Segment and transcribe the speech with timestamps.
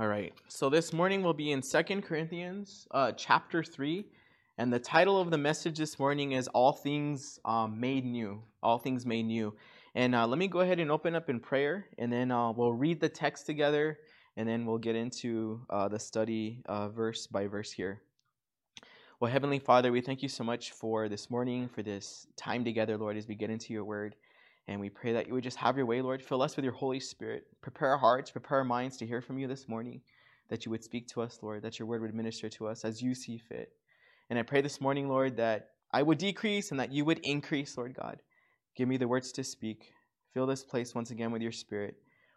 [0.00, 0.32] All right.
[0.48, 4.06] So this morning we'll be in Second Corinthians uh, chapter 3.
[4.56, 8.42] And the title of the message this morning is All Things um, Made New.
[8.62, 9.54] All Things Made New.
[9.94, 12.72] And uh, let me go ahead and open up in prayer, and then uh, we'll
[12.72, 13.98] read the text together,
[14.38, 18.00] and then we'll get into uh, the study uh, verse by verse here.
[19.20, 22.96] Well, Heavenly Father, we thank you so much for this morning, for this time together,
[22.96, 24.16] Lord, as we get into your word.
[24.70, 26.22] And we pray that you would just have your way, Lord.
[26.22, 27.44] Fill us with your Holy Spirit.
[27.60, 30.00] Prepare our hearts, prepare our minds to hear from you this morning.
[30.48, 31.62] That you would speak to us, Lord.
[31.62, 33.72] That your word would minister to us as you see fit.
[34.30, 37.76] And I pray this morning, Lord, that I would decrease and that you would increase,
[37.76, 38.22] Lord God.
[38.76, 39.92] Give me the words to speak.
[40.34, 41.96] Fill this place once again with your spirit.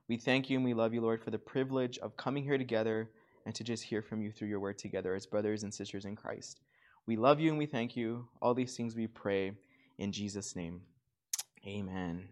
[0.10, 3.12] We thank you and we love you, Lord, for the privilege of coming here together
[3.46, 6.16] and to just hear from you through your word together as brothers and sisters in
[6.16, 6.62] Christ.
[7.05, 8.27] We love you and we thank you.
[8.41, 9.52] All these things we pray
[10.00, 10.82] in Jesus' name.
[11.66, 12.27] Amen.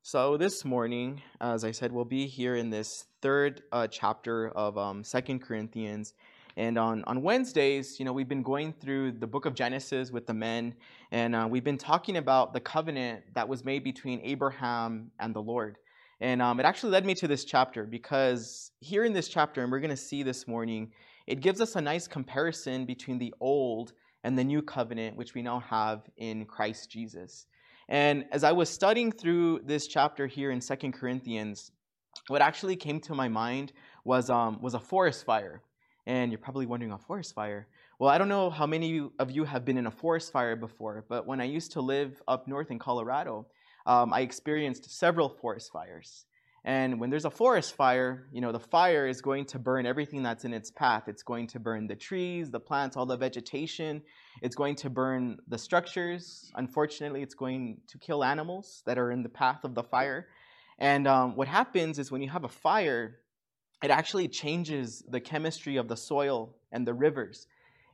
[0.00, 4.78] So this morning, as I said, we'll be here in this third uh, chapter of
[4.78, 6.14] um, Second Corinthians.
[6.56, 10.26] And on, on Wednesdays, you know, we've been going through the book of Genesis with
[10.26, 10.74] the men,
[11.12, 15.42] and uh, we've been talking about the covenant that was made between Abraham and the
[15.42, 15.76] Lord.
[16.22, 19.70] And um, it actually led me to this chapter because here in this chapter, and
[19.70, 20.92] we're going to see this morning,
[21.26, 25.42] it gives us a nice comparison between the old and the new covenant, which we
[25.42, 27.44] now have in Christ Jesus.
[27.88, 31.70] And as I was studying through this chapter here in Second Corinthians,
[32.28, 33.72] what actually came to my mind
[34.04, 35.62] was, um, was a forest fire.
[36.06, 37.66] And you're probably wondering, a forest fire?
[37.98, 41.04] Well, I don't know how many of you have been in a forest fire before,
[41.08, 43.46] but when I used to live up north in Colorado,
[43.86, 46.26] um, I experienced several forest fires.
[46.64, 50.22] And when there's a forest fire, you know, the fire is going to burn everything
[50.22, 51.08] that's in its path.
[51.08, 54.00] It's going to burn the trees, the plants, all the vegetation.
[54.40, 56.50] It's going to burn the structures.
[56.54, 60.28] Unfortunately, it's going to kill animals that are in the path of the fire.
[60.78, 63.20] And um, what happens is when you have a fire,
[63.82, 67.46] it actually changes the chemistry of the soil and the rivers.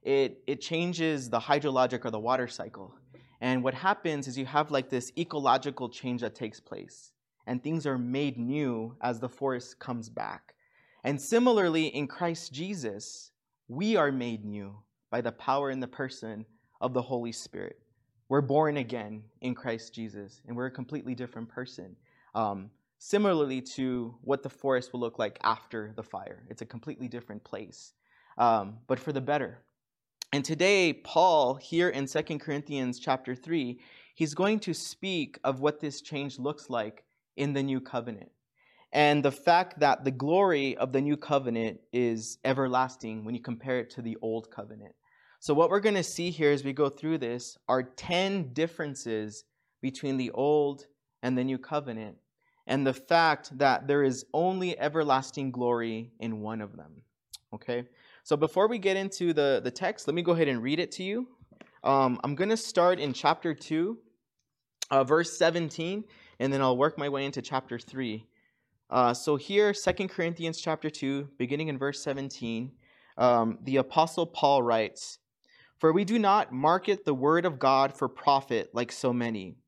[0.04, 2.94] It, it changes the hydrologic or the water cycle.
[3.40, 7.10] And what happens is you have like this ecological change that takes place
[7.50, 10.54] and things are made new as the forest comes back.
[11.02, 13.32] And similarly, in Christ Jesus,
[13.66, 14.76] we are made new
[15.10, 16.46] by the power and the person
[16.80, 17.80] of the Holy Spirit.
[18.28, 21.96] We're born again in Christ Jesus, and we're a completely different person.
[22.36, 27.08] Um, similarly to what the forest will look like after the fire, it's a completely
[27.08, 27.94] different place,
[28.38, 29.58] um, but for the better.
[30.32, 33.80] And today, Paul, here in 2 Corinthians chapter 3,
[34.14, 37.02] he's going to speak of what this change looks like
[37.40, 38.30] in the new covenant.
[38.92, 43.78] And the fact that the glory of the new covenant is everlasting when you compare
[43.78, 44.94] it to the old covenant.
[45.38, 49.44] So, what we're going to see here as we go through this are 10 differences
[49.80, 50.86] between the old
[51.22, 52.16] and the new covenant,
[52.66, 57.02] and the fact that there is only everlasting glory in one of them.
[57.54, 57.86] Okay?
[58.24, 60.92] So, before we get into the, the text, let me go ahead and read it
[60.92, 61.28] to you.
[61.84, 63.96] Um, I'm going to start in chapter 2,
[64.90, 66.04] uh, verse 17,
[66.40, 68.26] and then I'll work my way into chapter 3.
[68.88, 72.72] Uh, so here, Second Corinthians chapter 2, beginning in verse 17,
[73.18, 75.18] um, the Apostle Paul writes,
[75.78, 79.58] For we do not market the word of God for profit like so many.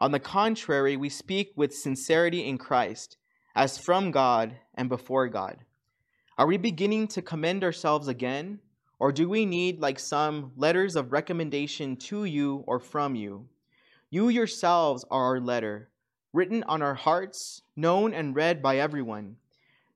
[0.00, 3.16] On the contrary, we speak with sincerity in Christ,
[3.56, 5.56] as from God and before God.
[6.36, 8.60] Are we beginning to commend ourselves again?
[9.00, 13.48] Or do we need, like some, letters of recommendation to you or from you?
[14.10, 15.88] You yourselves are our letter
[16.34, 19.36] written on our hearts, known and read by everyone.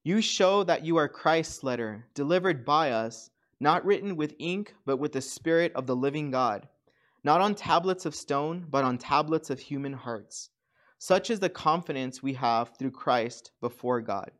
[0.02, 4.96] You show that you are Christ's letter, delivered by us, not written with ink, but
[4.96, 6.66] with the Spirit of the living God,
[7.22, 10.48] not on tablets of stone, but on tablets of human hearts.
[10.98, 14.30] Such is the confidence we have through Christ before God.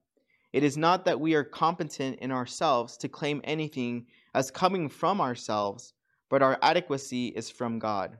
[0.53, 5.21] It is not that we are competent in ourselves to claim anything as coming from
[5.21, 5.93] ourselves,
[6.31, 8.17] but our adequacy is from God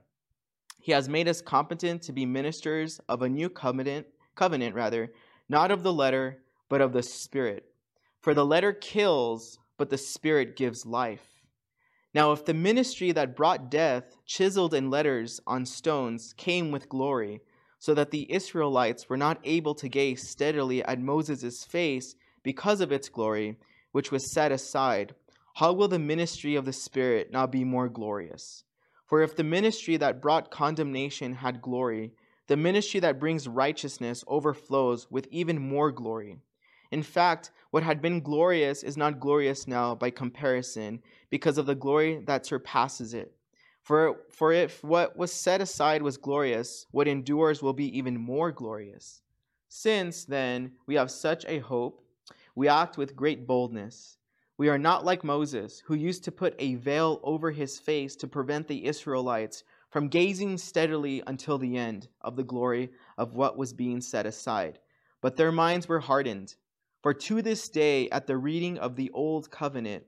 [0.83, 4.05] he has made us competent to be ministers of a new covenant,
[4.35, 5.13] covenant rather,
[5.47, 7.63] not of the letter, but of the Spirit.
[8.19, 11.41] For the letter kills, but the Spirit gives life.
[12.13, 17.39] Now, if the ministry that brought death, chiseled in letters on stones, came with glory,
[17.79, 22.13] so that the Israelites were not able to gaze steadily at Moses' face
[22.43, 23.55] because of its glory,
[23.93, 25.15] which was set aside,
[25.55, 28.65] how will the ministry of the Spirit not be more glorious?
[29.13, 32.13] For if the ministry that brought condemnation had glory,
[32.47, 36.39] the ministry that brings righteousness overflows with even more glory.
[36.89, 40.99] In fact, what had been glorious is not glorious now by comparison,
[41.29, 43.35] because of the glory that surpasses it.
[43.83, 48.51] For, for if what was set aside was glorious, what endures will be even more
[48.51, 49.21] glorious.
[49.67, 52.03] Since, then, we have such a hope,
[52.55, 54.17] we act with great boldness.
[54.63, 58.29] We are not like Moses, who used to put a veil over his face to
[58.29, 63.73] prevent the Israelites from gazing steadily until the end of the glory of what was
[63.73, 64.79] being set aside.
[65.19, 66.55] But their minds were hardened.
[67.01, 70.05] For to this day, at the reading of the old covenant,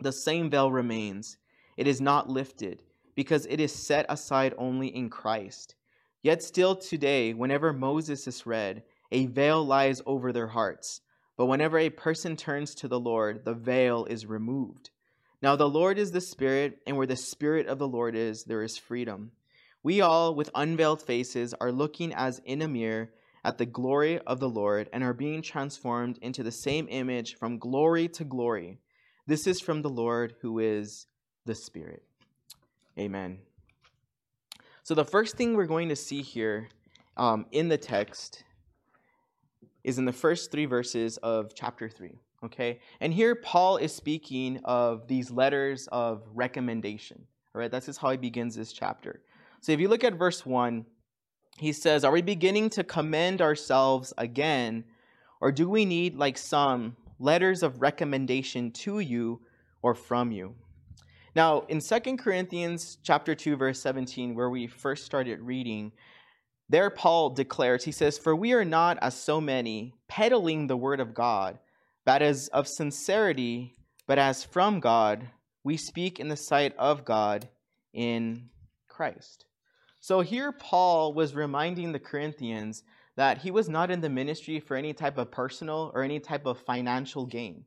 [0.00, 1.38] the same veil remains.
[1.76, 2.84] It is not lifted,
[3.16, 5.74] because it is set aside only in Christ.
[6.22, 11.00] Yet still today, whenever Moses is read, a veil lies over their hearts.
[11.36, 14.90] But whenever a person turns to the Lord, the veil is removed.
[15.40, 18.62] Now the Lord is the Spirit, and where the Spirit of the Lord is, there
[18.62, 19.32] is freedom.
[19.82, 23.10] We all, with unveiled faces, are looking as in a mirror
[23.44, 27.58] at the glory of the Lord and are being transformed into the same image from
[27.58, 28.78] glory to glory.
[29.26, 31.06] This is from the Lord who is
[31.44, 32.04] the Spirit.
[32.98, 33.38] Amen.
[34.84, 36.68] So, the first thing we're going to see here
[37.16, 38.44] um, in the text
[39.84, 42.18] is in the first three verses of chapter 3.
[42.44, 42.80] Okay?
[43.00, 47.24] And here Paul is speaking of these letters of recommendation.
[47.54, 47.70] All right?
[47.70, 49.22] That's just how he begins this chapter.
[49.60, 50.84] So, if you look at verse 1,
[51.58, 54.84] he says, Are we beginning to commend ourselves again,
[55.40, 59.40] or do we need, like some, letters of recommendation to you
[59.82, 60.54] or from you?
[61.34, 65.92] Now, in 2 Corinthians chapter 2 verse 17 where we first started reading,
[66.72, 71.00] there Paul declares, he says, "For we are not as so many peddling the word
[71.00, 71.58] of God,
[72.04, 73.74] but as of sincerity,
[74.06, 75.28] but as from God,
[75.62, 77.48] we speak in the sight of God
[77.92, 78.48] in
[78.88, 79.44] Christ."
[80.00, 82.82] So here Paul was reminding the Corinthians
[83.14, 86.46] that he was not in the ministry for any type of personal or any type
[86.46, 87.66] of financial gain.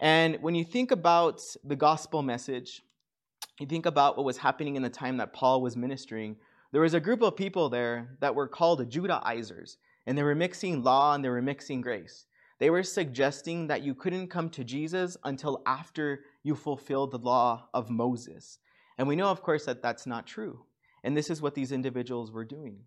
[0.00, 2.82] And when you think about the gospel message,
[3.58, 6.36] you think about what was happening in the time that Paul was ministering,
[6.72, 10.82] there was a group of people there that were called Judaizers, and they were mixing
[10.82, 12.26] law and they were mixing grace.
[12.58, 17.68] They were suggesting that you couldn't come to Jesus until after you fulfilled the law
[17.72, 18.58] of Moses.
[18.98, 20.64] And we know, of course, that that's not true.
[21.04, 22.80] And this is what these individuals were doing.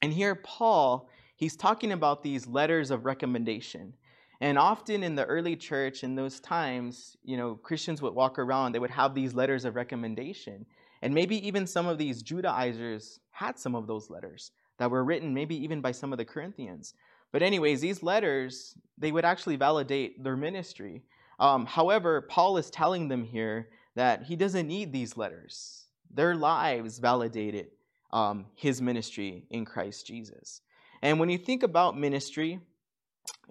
[0.00, 3.94] And here, Paul, he's talking about these letters of recommendation.
[4.40, 8.72] And often in the early church, in those times, you know, Christians would walk around,
[8.72, 10.64] they would have these letters of recommendation.
[11.02, 15.34] And maybe even some of these Judaizers had some of those letters that were written,
[15.34, 16.94] maybe even by some of the Corinthians.
[17.32, 21.02] But, anyways, these letters, they would actually validate their ministry.
[21.40, 25.86] Um, however, Paul is telling them here that he doesn't need these letters.
[26.10, 27.68] Their lives validated
[28.12, 30.60] um, his ministry in Christ Jesus.
[31.02, 32.60] And when you think about ministry,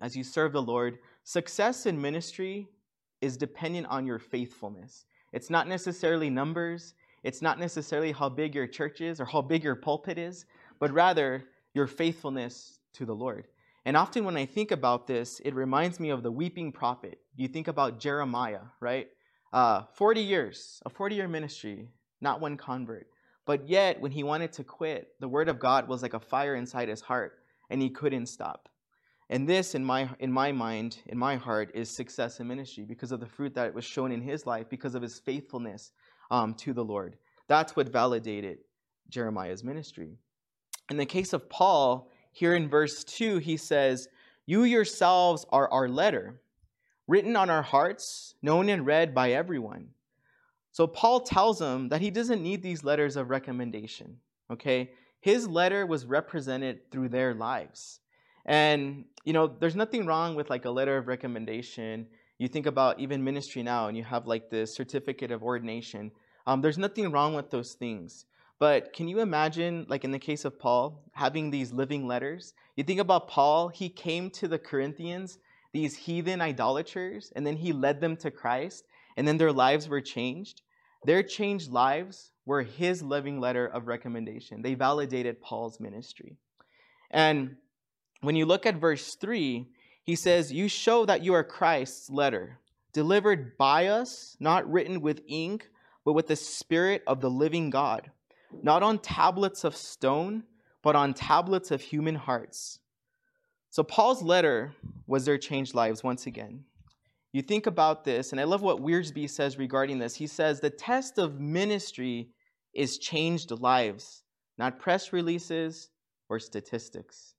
[0.01, 2.67] as you serve the Lord, success in ministry
[3.19, 5.05] is dependent on your faithfulness.
[5.33, 9.63] It's not necessarily numbers, it's not necessarily how big your church is or how big
[9.63, 10.45] your pulpit is,
[10.79, 13.47] but rather your faithfulness to the Lord.
[13.85, 17.19] And often when I think about this, it reminds me of the weeping prophet.
[17.35, 19.07] You think about Jeremiah, right?
[19.53, 21.89] Uh, 40 years, a 40 year ministry,
[22.21, 23.07] not one convert.
[23.45, 26.55] But yet, when he wanted to quit, the word of God was like a fire
[26.55, 27.39] inside his heart,
[27.71, 28.69] and he couldn't stop.
[29.31, 33.11] And this, in my, in my mind, in my heart, is success in ministry because
[33.11, 35.91] of the fruit that was shown in his life, because of his faithfulness
[36.31, 37.17] um, to the Lord.
[37.47, 38.59] That's what validated
[39.09, 40.17] Jeremiah's ministry.
[40.89, 44.07] In the case of Paul, here in verse 2, he says,
[44.45, 46.41] You yourselves are our letter,
[47.07, 49.89] written on our hearts, known and read by everyone.
[50.71, 54.17] So Paul tells them that he doesn't need these letters of recommendation.
[54.49, 54.91] Okay?
[55.19, 57.99] His letter was represented through their lives.
[58.45, 62.07] And you know, there's nothing wrong with like a letter of recommendation.
[62.39, 66.11] You think about even ministry now, and you have like the certificate of ordination.
[66.47, 68.25] Um, there's nothing wrong with those things.
[68.59, 72.53] But can you imagine, like in the case of Paul, having these living letters?
[72.75, 75.39] You think about Paul, he came to the Corinthians,
[75.73, 78.85] these heathen idolaters, and then he led them to Christ,
[79.17, 80.61] and then their lives were changed.
[81.05, 84.61] Their changed lives were his living letter of recommendation.
[84.61, 86.37] They validated Paul's ministry.
[87.09, 87.55] And
[88.21, 89.67] when you look at verse 3,
[90.03, 92.59] he says, You show that you are Christ's letter,
[92.93, 95.67] delivered by us, not written with ink,
[96.05, 98.11] but with the Spirit of the living God,
[98.63, 100.43] not on tablets of stone,
[100.81, 102.79] but on tablets of human hearts.
[103.69, 104.73] So, Paul's letter
[105.07, 106.65] was their changed lives once again.
[107.33, 110.15] You think about this, and I love what Wiersbe says regarding this.
[110.15, 112.29] He says, The test of ministry
[112.73, 114.23] is changed lives,
[114.57, 115.89] not press releases
[116.27, 117.35] or statistics.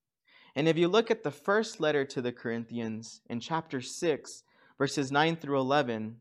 [0.55, 4.45] And if you look at the first letter to the Corinthians in chapter 6,
[4.79, 6.17] verses 9 through 11,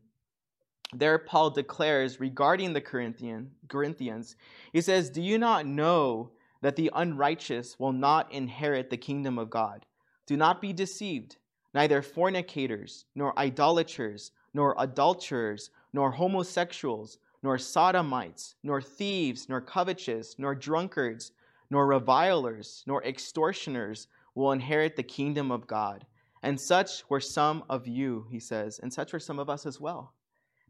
[0.92, 4.36] there Paul declares regarding the Corinthian, Corinthians,
[4.72, 6.30] he says, Do you not know
[6.60, 9.86] that the unrighteous will not inherit the kingdom of God?
[10.26, 11.36] Do not be deceived.
[11.74, 20.54] neither fornicators, nor idolaters, nor adulterers, nor homosexuals, nor sodomites, nor thieves, nor covetous, nor
[20.54, 21.32] drunkards,
[21.70, 26.06] nor revilers, nor extortioners will inherit the kingdom of God.
[26.42, 29.80] And such were some of you, he says, and such were some of us as
[29.80, 30.12] well,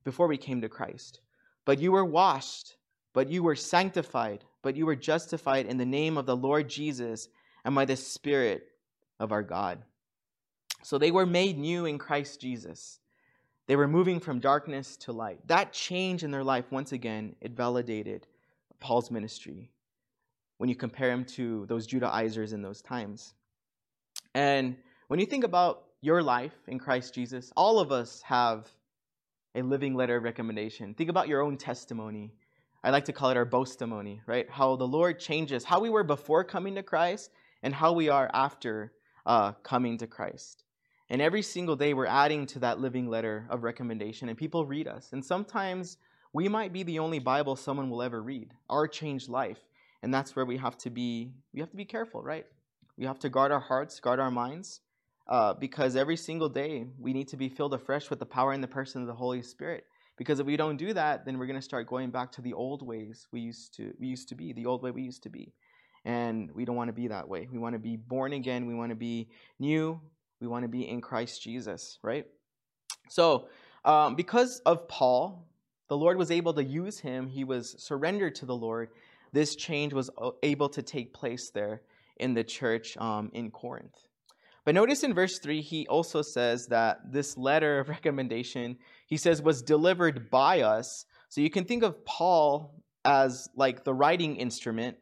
[0.04, 1.20] before we came to Christ.
[1.64, 2.76] But you were washed,
[3.12, 7.28] but you were sanctified, but you were justified in the name of the Lord Jesus
[7.64, 8.66] and by the Spirit
[9.20, 9.78] of our God.
[10.82, 12.98] So they were made new in Christ Jesus.
[13.66, 15.46] They were moving from darkness to light.
[15.46, 18.26] That change in their life, once again, it validated
[18.80, 19.70] Paul's ministry
[20.58, 23.34] when you compare him to those Judaizers in those times.
[24.34, 24.76] And
[25.08, 28.68] when you think about your life in Christ Jesus, all of us have
[29.54, 30.94] a living letter of recommendation.
[30.94, 32.32] Think about your own testimony.
[32.84, 34.48] I like to call it our boastimony, right?
[34.50, 37.30] How the Lord changes how we were before coming to Christ
[37.62, 38.92] and how we are after
[39.24, 40.64] uh, coming to Christ.
[41.08, 44.88] And every single day, we're adding to that living letter of recommendation, and people read
[44.88, 45.12] us.
[45.12, 45.98] And sometimes
[46.32, 49.58] we might be the only Bible someone will ever read, our changed life.
[50.02, 51.32] And that's where we have to be.
[51.52, 52.46] We have to be careful, right?
[52.96, 54.80] We have to guard our hearts, guard our minds,
[55.28, 58.62] uh, because every single day we need to be filled afresh with the power and
[58.62, 59.84] the person of the Holy Spirit.
[60.16, 62.52] Because if we don't do that, then we're going to start going back to the
[62.52, 65.30] old ways we used to we used to be, the old way we used to
[65.30, 65.52] be.
[66.04, 67.48] And we don't want to be that way.
[67.50, 68.66] We want to be born again.
[68.66, 70.00] We want to be new.
[70.40, 72.26] We want to be in Christ Jesus, right?
[73.08, 73.48] So,
[73.84, 75.46] um, because of Paul,
[75.88, 77.28] the Lord was able to use him.
[77.28, 78.90] He was surrendered to the Lord.
[79.32, 81.82] This change was uh, able to take place there
[82.16, 83.96] in the church um, in Corinth.
[84.64, 88.76] But notice in verse 3, he also says that this letter of recommendation,
[89.06, 91.04] he says, was delivered by us.
[91.28, 94.98] So you can think of Paul as like the writing instrument.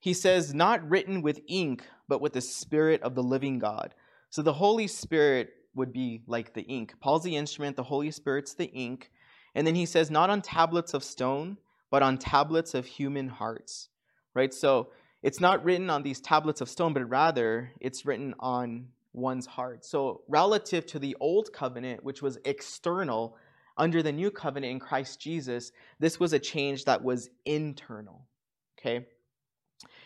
[0.00, 3.94] He says, not written with ink, but with the Spirit of the living God.
[4.30, 6.94] So the Holy Spirit would be like the ink.
[7.00, 9.10] Paul's the instrument, the Holy Spirit's the ink.
[9.54, 11.56] And then he says, not on tablets of stone,
[11.90, 13.88] but on tablets of human hearts.
[14.34, 14.52] Right?
[14.52, 14.90] So
[15.22, 18.88] it's not written on these tablets of stone, but rather it's written on
[19.18, 19.84] one's heart.
[19.84, 23.36] So, relative to the old covenant, which was external,
[23.78, 28.26] under the new covenant in Christ Jesus, this was a change that was internal.
[28.78, 29.06] Okay?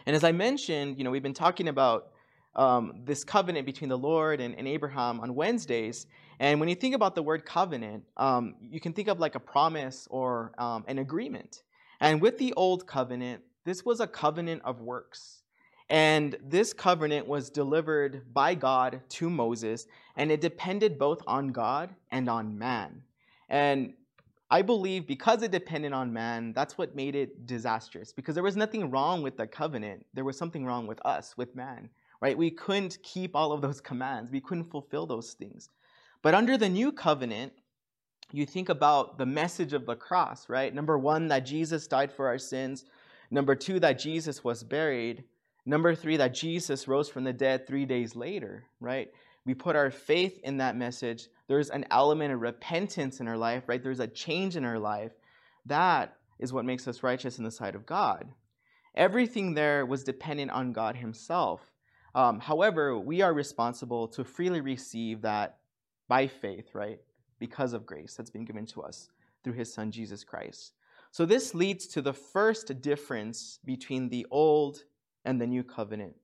[0.07, 2.09] And as I mentioned, you know, we've been talking about
[2.55, 6.07] um, this covenant between the Lord and, and, Abraham on Wednesdays.
[6.39, 9.41] And when you think about the word covenant, um, you can think of like a
[9.41, 11.63] promise or um, an agreement.
[11.99, 15.42] And with the old covenant, this was a covenant of works.
[15.93, 21.91] And this covenant was delivered by God to Moses, and it depended both on God
[22.11, 23.03] and on man.
[23.49, 23.95] And
[24.51, 28.13] I believe because it depended on man, that's what made it disastrous.
[28.13, 31.55] Because there was nothing wrong with the covenant, there was something wrong with us, with
[31.55, 31.89] man
[32.23, 32.39] right?
[32.39, 35.69] We couldn't keep all of those commands, we couldn't fulfill those things.
[36.23, 37.53] But under the new covenant,
[38.31, 40.73] you think about the message of the cross, right?
[40.73, 42.87] Number one, that Jesus died for our sins.
[43.31, 45.25] Number two, that Jesus was buried.
[45.65, 49.09] Number three, that Jesus rose from the dead three days later, right?
[49.45, 51.29] We put our faith in that message.
[51.49, 53.83] There's an element of repentance in our life, right?
[53.83, 55.13] There's a change in our life.
[55.67, 58.29] That is what makes us righteous in the sight of God.
[58.95, 61.61] Everything there was dependent on God Himself.
[62.15, 65.59] Um, however, we are responsible to freely receive that
[66.09, 67.01] by faith, right?
[67.39, 69.09] Because of grace that's been given to us
[69.43, 70.73] through his son Jesus Christ.
[71.11, 74.85] So this leads to the first difference between the old
[75.25, 76.15] and the new covenant.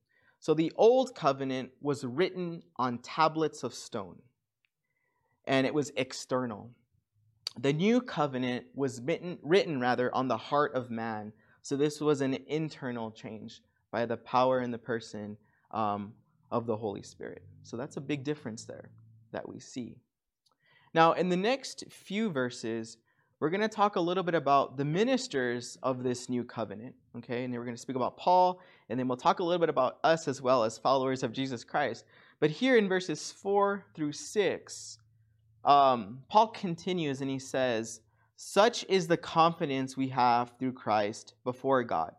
[0.40, 4.20] So the old covenant was written on tablets of stone,
[5.46, 6.70] and it was external.
[7.58, 11.32] The new covenant was written, written rather on the heart of man.
[11.62, 15.36] So this was an internal change by the power and the person
[15.72, 16.12] um,
[16.50, 17.42] of the Holy Spirit.
[17.62, 18.90] So that's a big difference there
[19.32, 19.96] that we see.
[20.94, 22.96] Now, in the next few verses,
[23.40, 27.44] we're going to talk a little bit about the ministers of this new covenant, okay?
[27.44, 29.68] And then we're going to speak about Paul, and then we'll talk a little bit
[29.68, 32.04] about us as well as followers of Jesus Christ.
[32.40, 34.98] But here in verses 4 through 6,
[35.64, 38.00] um, Paul continues and he says,
[38.36, 42.12] Such is the confidence we have through Christ before God.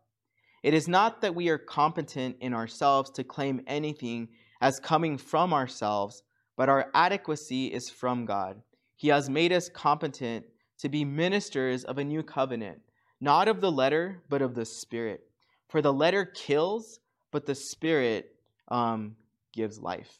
[0.61, 4.27] It is not that we are competent in ourselves to claim anything
[4.61, 6.23] as coming from ourselves,
[6.57, 8.61] but our adequacy is from God.
[8.97, 10.45] He has made us competent
[10.79, 12.81] to be ministers of a new covenant,
[13.21, 15.21] not of the letter, but of the Spirit.
[15.67, 16.99] For the letter kills,
[17.31, 18.35] but the Spirit
[18.69, 19.15] um,
[19.53, 20.19] gives life.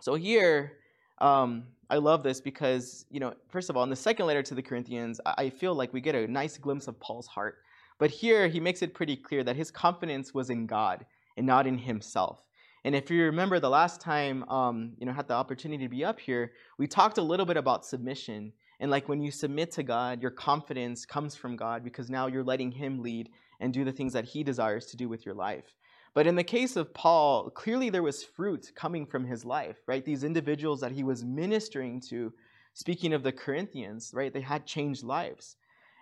[0.00, 0.78] So here,
[1.18, 4.54] um, I love this because, you know, first of all, in the second letter to
[4.54, 7.58] the Corinthians, I feel like we get a nice glimpse of Paul's heart.
[7.98, 11.66] But here he makes it pretty clear that his confidence was in God and not
[11.66, 12.42] in himself.
[12.84, 16.04] And if you remember the last time, um, you know, had the opportunity to be
[16.04, 18.52] up here, we talked a little bit about submission.
[18.80, 22.44] And like when you submit to God, your confidence comes from God because now you're
[22.44, 23.30] letting Him lead
[23.60, 25.74] and do the things that He desires to do with your life.
[26.16, 30.02] But in the case of Paul, clearly there was fruit coming from his life, right?
[30.02, 32.32] These individuals that he was ministering to,
[32.72, 34.32] speaking of the Corinthians, right?
[34.32, 35.56] They had changed lives.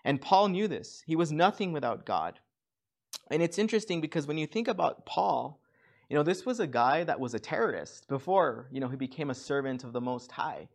[0.04, 1.02] And Paul knew this.
[1.04, 2.38] He was nothing without God.
[3.28, 5.60] And it's interesting because when you think about Paul,
[6.08, 9.30] you know, this was a guy that was a terrorist before, you know, he became
[9.30, 10.68] a servant of the Most High.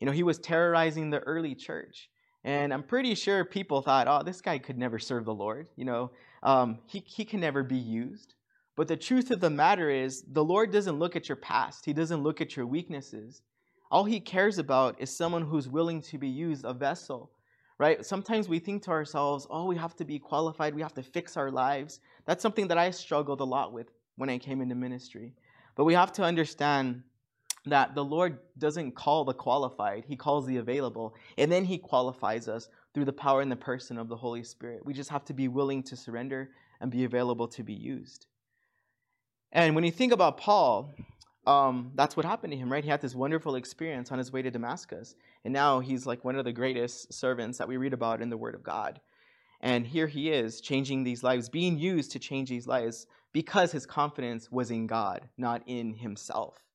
[0.00, 2.10] You know, he was terrorizing the early church.
[2.44, 5.68] And I'm pretty sure people thought, oh, this guy could never serve the Lord.
[5.76, 6.10] You know,
[6.42, 8.34] um, he, he can never be used.
[8.76, 11.92] But the truth of the matter is, the Lord doesn't look at your past, He
[11.92, 13.42] doesn't look at your weaknesses.
[13.90, 17.30] All He cares about is someone who's willing to be used, a vessel,
[17.78, 18.04] right?
[18.04, 21.36] Sometimes we think to ourselves, oh, we have to be qualified, we have to fix
[21.36, 22.00] our lives.
[22.26, 25.34] That's something that I struggled a lot with when I came into ministry.
[25.74, 27.02] But we have to understand
[27.66, 31.14] that the Lord doesn't call the qualified, He calls the available.
[31.36, 34.86] And then He qualifies us through the power and the person of the Holy Spirit.
[34.86, 38.26] We just have to be willing to surrender and be available to be used.
[39.52, 40.94] And when you think about Paul,
[41.46, 42.84] um, that's what happened to him, right?
[42.84, 45.14] He had this wonderful experience on his way to Damascus.
[45.44, 48.36] And now he's like one of the greatest servants that we read about in the
[48.36, 49.00] Word of God.
[49.60, 53.86] And here he is, changing these lives, being used to change these lives because his
[53.86, 56.65] confidence was in God, not in himself.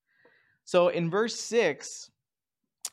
[0.65, 2.10] So in verse 6,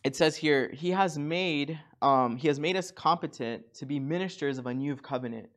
[0.05, 4.59] it says here, he has made um, he has made us competent to be ministers
[4.59, 5.49] of a new covenant,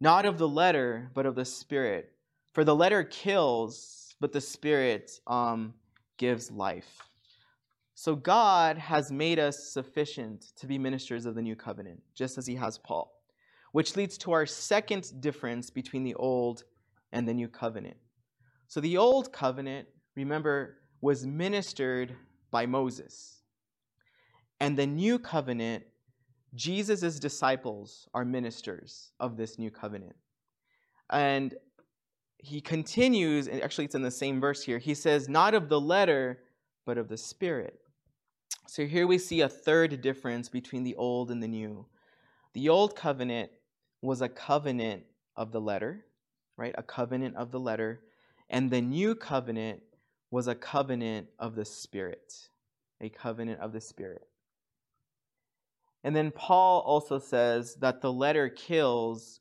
[0.00, 2.10] not of the letter, but of the spirit.
[2.54, 5.74] For the letter kills, but the Spirit um,
[6.18, 7.02] gives life.
[7.96, 12.46] So God has made us sufficient to be ministers of the new covenant, just as
[12.46, 13.12] He has Paul,
[13.72, 16.62] which leads to our second difference between the old
[17.12, 17.96] and the new covenant.
[18.68, 22.16] So the old covenant, remember, was ministered
[22.50, 23.42] by Moses.
[24.58, 25.84] And the new covenant,
[26.54, 30.16] Jesus' disciples are ministers of this new covenant.
[31.10, 31.54] And
[32.38, 34.78] he continues, and actually it's in the same verse here.
[34.78, 36.38] He says, Not of the letter,
[36.86, 37.78] but of the Spirit.
[38.66, 41.84] So here we see a third difference between the old and the new.
[42.54, 43.50] The old covenant
[44.00, 45.02] was a covenant
[45.36, 46.06] of the letter,
[46.56, 46.74] right?
[46.78, 48.00] A covenant of the letter.
[48.48, 49.82] And the new covenant
[50.34, 52.48] was a covenant of the Spirit.
[53.00, 54.26] A covenant of the Spirit.
[56.02, 59.38] And then Paul also says that the letter kills,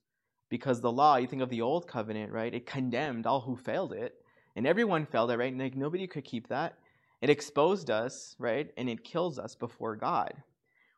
[0.49, 2.53] because the law, you think of the old covenant, right?
[2.53, 4.13] It condemned all who failed it.
[4.55, 5.57] And everyone failed it, right?
[5.57, 6.77] Like nobody could keep that.
[7.21, 8.71] It exposed us, right?
[8.77, 10.43] And it kills us before God.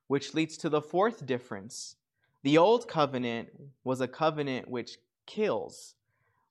[0.07, 1.95] Which leads to the fourth difference.
[2.43, 3.47] The old covenant
[3.85, 5.94] was a covenant which kills,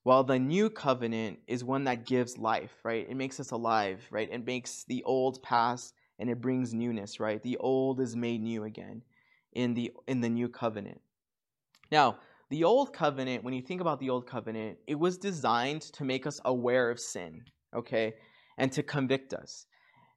[0.05, 3.07] while the new covenant is one that gives life, right?
[3.09, 4.29] It makes us alive, right?
[4.31, 7.43] It makes the old pass and it brings newness, right?
[7.43, 9.03] The old is made new again
[9.53, 11.01] in the in the new covenant.
[11.90, 12.19] Now,
[12.51, 16.27] the old covenant, when you think about the old covenant, it was designed to make
[16.27, 17.43] us aware of sin,
[17.75, 18.14] okay,
[18.59, 19.67] and to convict us.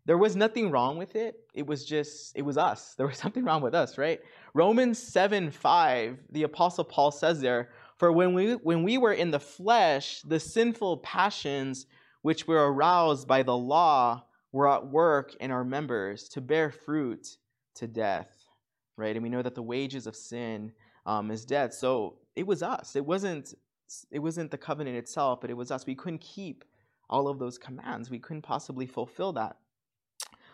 [0.05, 1.35] There was nothing wrong with it.
[1.53, 2.93] It was just, it was us.
[2.95, 4.19] There was something wrong with us, right?
[4.53, 9.31] Romans 7 5, the Apostle Paul says there, For when we, when we were in
[9.31, 11.87] the flesh, the sinful passions
[12.21, 17.37] which were aroused by the law were at work in our members to bear fruit
[17.75, 18.29] to death,
[18.97, 19.15] right?
[19.15, 20.71] And we know that the wages of sin
[21.05, 21.73] um, is death.
[21.73, 22.95] So it was us.
[22.95, 23.53] It wasn't
[24.11, 25.85] it wasn't the covenant itself, but it was us.
[25.85, 26.65] We couldn't keep
[27.09, 28.09] all of those commands.
[28.09, 29.57] We couldn't possibly fulfill that.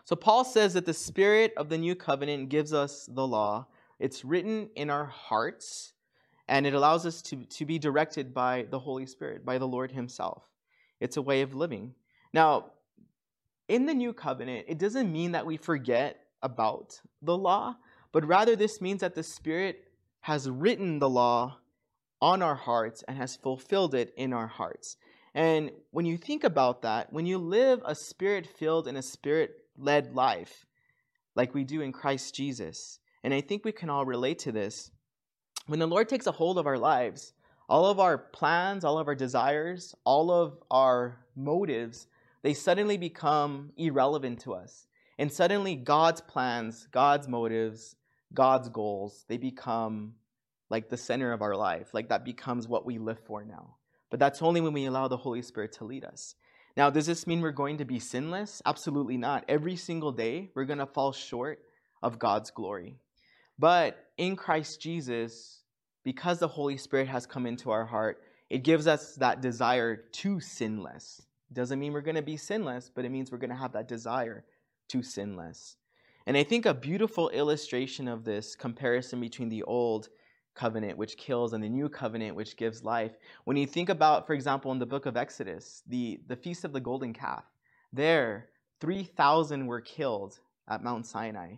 [0.06, 3.68] So Paul says that the spirit of the new covenant gives us the law.
[4.00, 5.94] It's written in our hearts,
[6.48, 9.92] and it allows us to, to be directed by the Holy Spirit, by the Lord
[9.92, 10.44] Himself.
[11.00, 11.94] It's a way of living.
[12.34, 12.72] Now,
[13.68, 17.76] in the new covenant, it doesn't mean that we forget about the law,
[18.12, 19.88] but rather this means that the Spirit
[20.22, 21.58] has written the law
[22.22, 24.96] on our hearts and has fulfilled it in our hearts.
[25.36, 29.52] And when you think about that, when you live a spirit filled and a spirit
[29.78, 30.66] led life,
[31.36, 34.92] like we do in Christ Jesus, and I think we can all relate to this,
[35.68, 37.34] when the Lord takes a hold of our lives,
[37.70, 42.08] all of our plans, all of our desires, all of our motives,
[42.42, 44.88] they suddenly become irrelevant to us.
[45.18, 47.96] And suddenly, God's plans, God's motives,
[48.34, 50.16] God's goals, they become
[50.70, 51.94] like the center of our life.
[51.94, 53.76] Like that becomes what we live for now.
[54.10, 56.36] But that's only when we allow the Holy Spirit to lead us.
[56.76, 58.62] Now, does this mean we're going to be sinless?
[58.66, 59.46] Absolutely not.
[59.48, 61.60] Every single day, we're going to fall short
[62.02, 62.98] of God's glory.
[63.60, 65.62] But in Christ Jesus,
[66.04, 70.40] because the Holy Spirit has come into our heart, it gives us that desire to
[70.40, 71.22] sin less
[71.52, 73.88] Doesn't mean we're going to be sinless, but it means we're going to have that
[73.88, 74.44] desire
[74.90, 75.78] to sin less.
[76.26, 80.10] And I think a beautiful illustration of this comparison between the old
[80.56, 83.14] covenant, which kills, and the new covenant, which gives life.
[83.46, 86.74] When you think about, for example, in the book of Exodus, the, the Feast of
[86.74, 87.44] the Golden Calf,
[87.92, 88.50] there,
[88.80, 91.56] 3,000 were killed at Mount Sinai.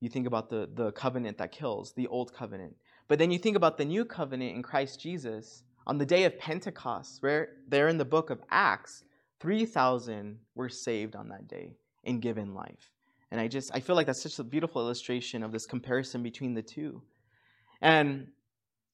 [0.00, 2.76] You think about the, the covenant that kills, the old covenant.
[3.08, 5.64] But then you think about the new covenant in Christ Jesus.
[5.86, 9.04] On the day of Pentecost, where there in the book of Acts,
[9.40, 12.90] 3,000 were saved on that day and given life.
[13.30, 16.54] And I just I feel like that's such a beautiful illustration of this comparison between
[16.54, 17.02] the two.
[17.80, 18.28] And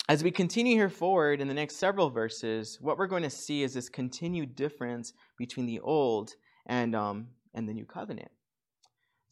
[0.08, 3.62] as we continue here forward in the next several verses, what we're going to see
[3.62, 6.32] is this continued difference between the old
[6.66, 8.30] and um, and the new covenant.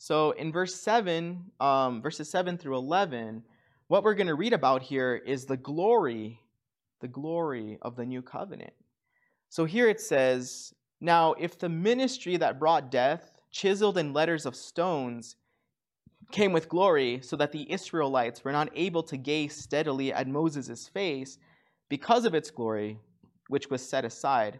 [0.04, 3.44] So in verse seven, um, verses seven through eleven,
[3.86, 6.40] what we're going to read about here is the glory,
[7.00, 8.72] the glory of the new covenant.
[9.48, 14.56] So here it says, "Now if the ministry that brought death, chiseled in letters of
[14.56, 15.36] stones,
[16.32, 20.88] came with glory, so that the Israelites were not able to gaze steadily at Moses'
[20.88, 21.38] face
[21.88, 22.98] because of its glory,
[23.50, 24.58] which was set aside.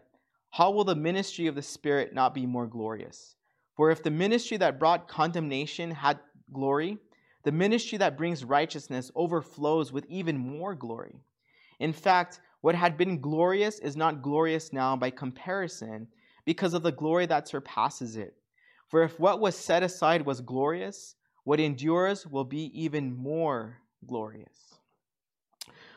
[0.51, 3.35] How will the ministry of the Spirit not be more glorious?
[3.75, 6.19] For if the ministry that brought condemnation had
[6.51, 6.97] glory,
[7.43, 11.15] the ministry that brings righteousness overflows with even more glory.
[11.79, 16.07] In fact, what had been glorious is not glorious now by comparison
[16.45, 18.35] because of the glory that surpasses it.
[18.87, 24.75] For if what was set aside was glorious, what endures will be even more glorious.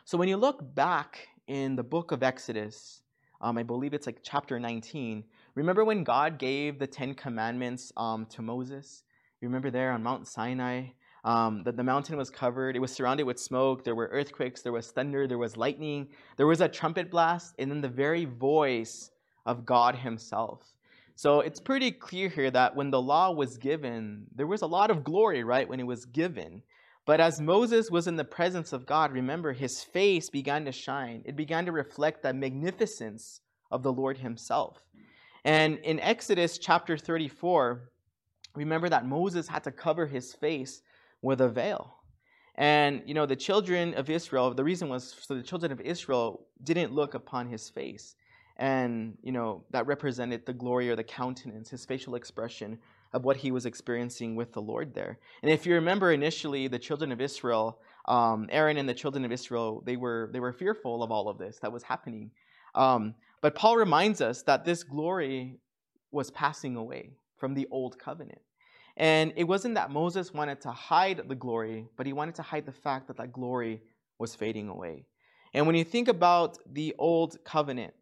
[0.05, 3.03] So when you look back in the book of Exodus,
[3.41, 5.25] um, I believe it's like chapter 19.
[5.57, 9.05] Remember when God gave the Ten Commandments um, to Moses?
[9.41, 10.89] You remember there on Mount Sinai?
[11.25, 14.71] Um, that the mountain was covered, it was surrounded with smoke, there were earthquakes, there
[14.71, 19.11] was thunder, there was lightning, there was a trumpet blast, and then the very voice
[19.45, 20.63] of God Himself.
[21.17, 24.91] So it's pretty clear here that when the law was given, there was a lot
[24.91, 26.63] of glory, right, when it was given.
[27.07, 31.23] But as Moses was in the presence of God, remember, his face began to shine.
[31.25, 33.41] It began to reflect the magnificence
[33.73, 34.83] of the Lord himself.
[35.47, 37.89] And in Exodus chapter 34,
[38.57, 40.83] remember that Moses had to cover his face
[41.23, 41.95] with a veil.
[42.57, 46.49] And, you know, the children of Israel, the reason was so the children of Israel
[46.65, 48.17] didn't look upon his face.
[48.57, 52.79] And you know that represented the glory or the countenance his facial expression
[53.13, 55.19] of what he was experiencing with the lord there.
[55.43, 59.33] And if you remember initially the children of israel um, aaron and the children of
[59.33, 62.31] israel they were they were fearful of all of this that was happening.
[62.75, 65.59] Um, but paul reminds us that this glory
[66.11, 68.41] was passing away from the old covenant
[68.97, 72.67] and it wasn't that moses wanted to hide the glory but he wanted to hide
[72.67, 73.81] the fact that that glory
[74.19, 75.05] was fading away
[75.55, 77.95] and when you think about the old covenant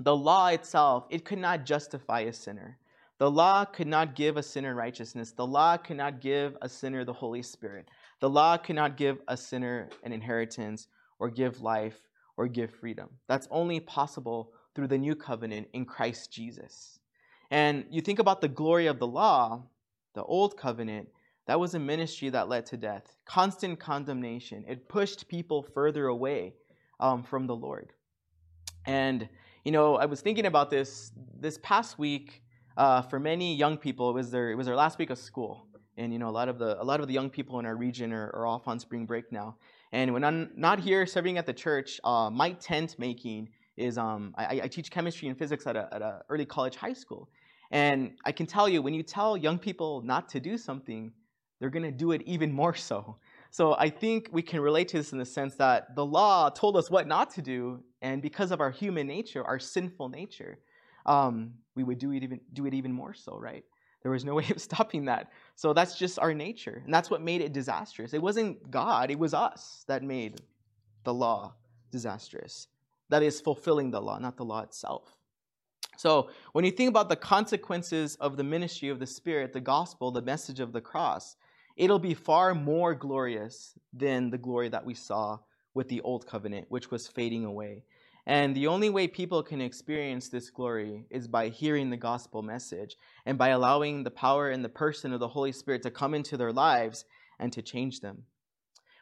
[0.00, 2.78] the law itself, it could not justify a sinner.
[3.18, 5.32] The law could not give a sinner righteousness.
[5.32, 7.90] The law could not give a sinner the Holy Spirit.
[8.20, 12.00] The law could not give a sinner an inheritance or give life
[12.40, 13.10] or give freedom.
[13.28, 16.98] That's only possible through the new covenant in Christ Jesus.
[17.50, 19.62] And you think about the glory of the law,
[20.14, 21.08] the old covenant,
[21.46, 24.64] that was a ministry that led to death, constant condemnation.
[24.66, 26.54] It pushed people further away
[26.98, 27.92] um, from the Lord.
[28.86, 29.28] And
[29.66, 32.42] you know, I was thinking about this this past week.
[32.78, 35.66] Uh, for many young people, it was their it was their last week of school,
[35.98, 37.76] and you know, a lot of the a lot of the young people in our
[37.76, 39.56] region are, are off on spring break now.
[39.92, 44.34] And when I'm not here serving at the church, uh, my tent making is um,
[44.36, 47.28] I, I, teach chemistry and physics at a, at a early college high school,
[47.70, 51.12] and I can tell you when you tell young people not to do something,
[51.58, 53.16] they're gonna do it even more so.
[53.50, 56.76] So I think we can relate to this in the sense that the law told
[56.76, 60.58] us what not to do, and because of our human nature, our sinful nature,
[61.06, 63.64] um, we would do it even do it even more so, right?
[64.02, 65.30] There was no way of stopping that.
[65.56, 68.14] So that's just our nature, and that's what made it disastrous.
[68.14, 70.40] It wasn't God; it was us that made
[71.04, 71.54] the law
[71.90, 72.68] disastrous.
[73.08, 75.16] That is fulfilling the law, not the law itself.
[75.96, 80.10] So when you think about the consequences of the ministry of the Spirit, the gospel,
[80.10, 81.36] the message of the cross,
[81.76, 85.38] it'll be far more glorious than the glory that we saw
[85.74, 87.82] with the old covenant, which was fading away.
[88.30, 92.96] And the only way people can experience this glory is by hearing the gospel message
[93.26, 96.36] and by allowing the power and the person of the Holy Spirit to come into
[96.36, 97.06] their lives
[97.40, 98.22] and to change them.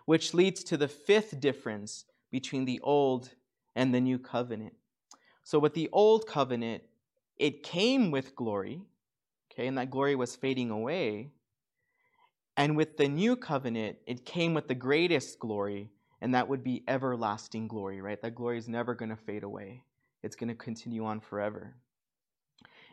[0.06, 3.34] Which leads to the fifth difference between the old
[3.76, 4.72] and the new covenant.
[5.44, 6.84] So, with the old covenant,
[7.36, 8.80] it came with glory,
[9.52, 11.32] okay, and that glory was fading away.
[12.56, 16.82] And with the new covenant, it came with the greatest glory, and that would be
[16.88, 18.20] everlasting glory, right?
[18.20, 19.82] That glory is never going to fade away,
[20.22, 21.74] it's going to continue on forever.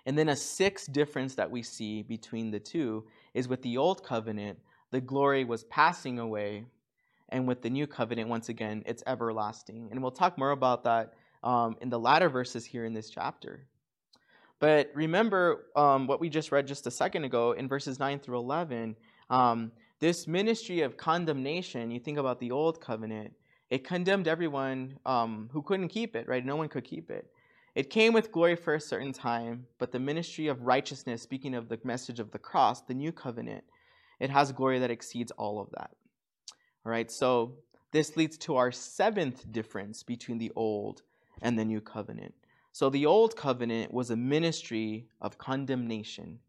[0.06, 4.04] And then a sixth difference that we see between the two is with the old
[4.04, 4.60] covenant,
[4.92, 6.66] the glory was passing away.
[7.30, 9.88] And with the new covenant, once again, it's everlasting.
[9.90, 13.66] And we'll talk more about that um, in the latter verses here in this chapter.
[14.60, 18.38] But remember um, what we just read just a second ago in verses 9 through
[18.38, 18.96] 11.
[19.30, 23.34] Um, this ministry of condemnation, you think about the old covenant,
[23.70, 26.46] it condemned everyone um, who couldn't keep it, right?
[26.46, 27.32] No one could keep it.
[27.74, 31.68] It came with glory for a certain time, but the ministry of righteousness, speaking of
[31.68, 33.64] the message of the cross, the new covenant,
[34.20, 35.92] it has glory that exceeds all of that.
[36.86, 37.56] All right, so
[37.92, 41.02] this leads to our seventh difference between the old
[41.42, 42.34] and the new covenant.
[42.72, 46.40] So the old covenant was a ministry of condemnation,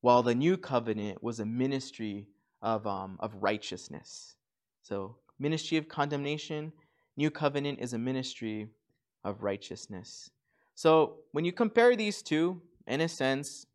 [0.00, 2.26] while the new covenant was a ministry
[2.66, 4.34] of, um, of righteousness.
[4.82, 6.72] So, ministry of condemnation,
[7.16, 8.68] new covenant is a ministry
[9.24, 10.30] of righteousness.
[10.74, 13.66] So when you compare these two, in a sense,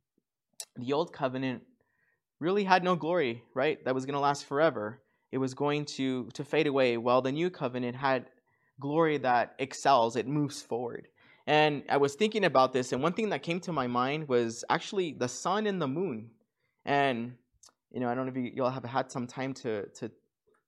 [0.75, 1.63] the old covenant
[2.39, 3.83] really had no glory, right?
[3.85, 5.01] That was going to last forever.
[5.31, 8.27] It was going to, to fade away, while the new covenant had
[8.79, 11.07] glory that excels, it moves forward.
[11.47, 14.63] And I was thinking about this, and one thing that came to my mind was
[14.69, 16.29] actually the sun and the moon.
[16.85, 17.33] And,
[17.91, 20.11] you know, I don't know if you, y'all have had some time to, to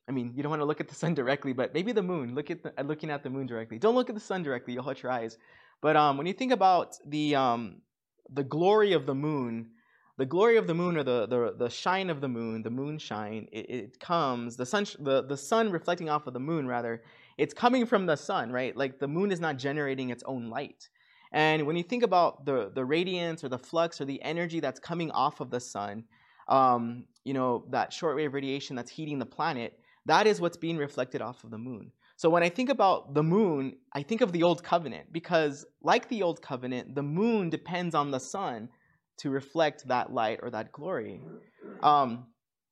[0.08, 2.36] I mean, you don't want to look at the sun directly, but maybe the moon.
[2.36, 3.80] Look at the, looking at the moon directly.
[3.80, 5.38] Don't look at the sun directly; you'll hurt your eyes.
[5.82, 7.82] But um, when you think about the um,
[8.30, 9.70] the glory of the moon,
[10.18, 13.48] the glory of the moon or the, the, the shine of the moon, the moonshine,
[13.52, 17.04] it, it comes, the sun, the, the sun reflecting off of the moon, rather,
[17.38, 18.76] it's coming from the sun, right?
[18.78, 20.90] Like the moon is not generating its own light.
[21.32, 24.80] And when you think about the, the radiance or the flux or the energy that's
[24.80, 26.04] coming off of the sun,
[26.48, 31.22] um, you know, that shortwave radiation that's heating the planet, that is what's being reflected
[31.22, 31.92] off of the moon.
[32.16, 36.10] So when I think about the moon, I think of the old covenant because, like
[36.10, 38.70] the old covenant, the moon depends on the sun
[39.18, 41.22] to reflect that light or that glory.
[41.82, 42.28] Um,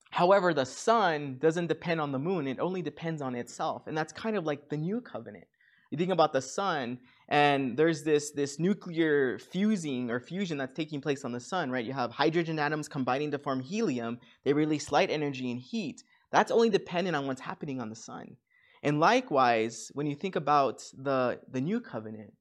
[0.09, 3.87] however, the sun doesn't depend on the moon, it only depends on itself.
[3.87, 5.45] And that's kind of like the new covenant.
[5.91, 11.01] You think about the sun, and there's this, this nuclear fusing or fusion that's taking
[11.01, 11.85] place on the sun, right?
[11.85, 16.03] You have hydrogen atoms combining to form helium, they release light energy and heat.
[16.31, 18.37] That's only dependent on what's happening on the sun.
[18.83, 22.33] And likewise, when you think about the, the new covenant,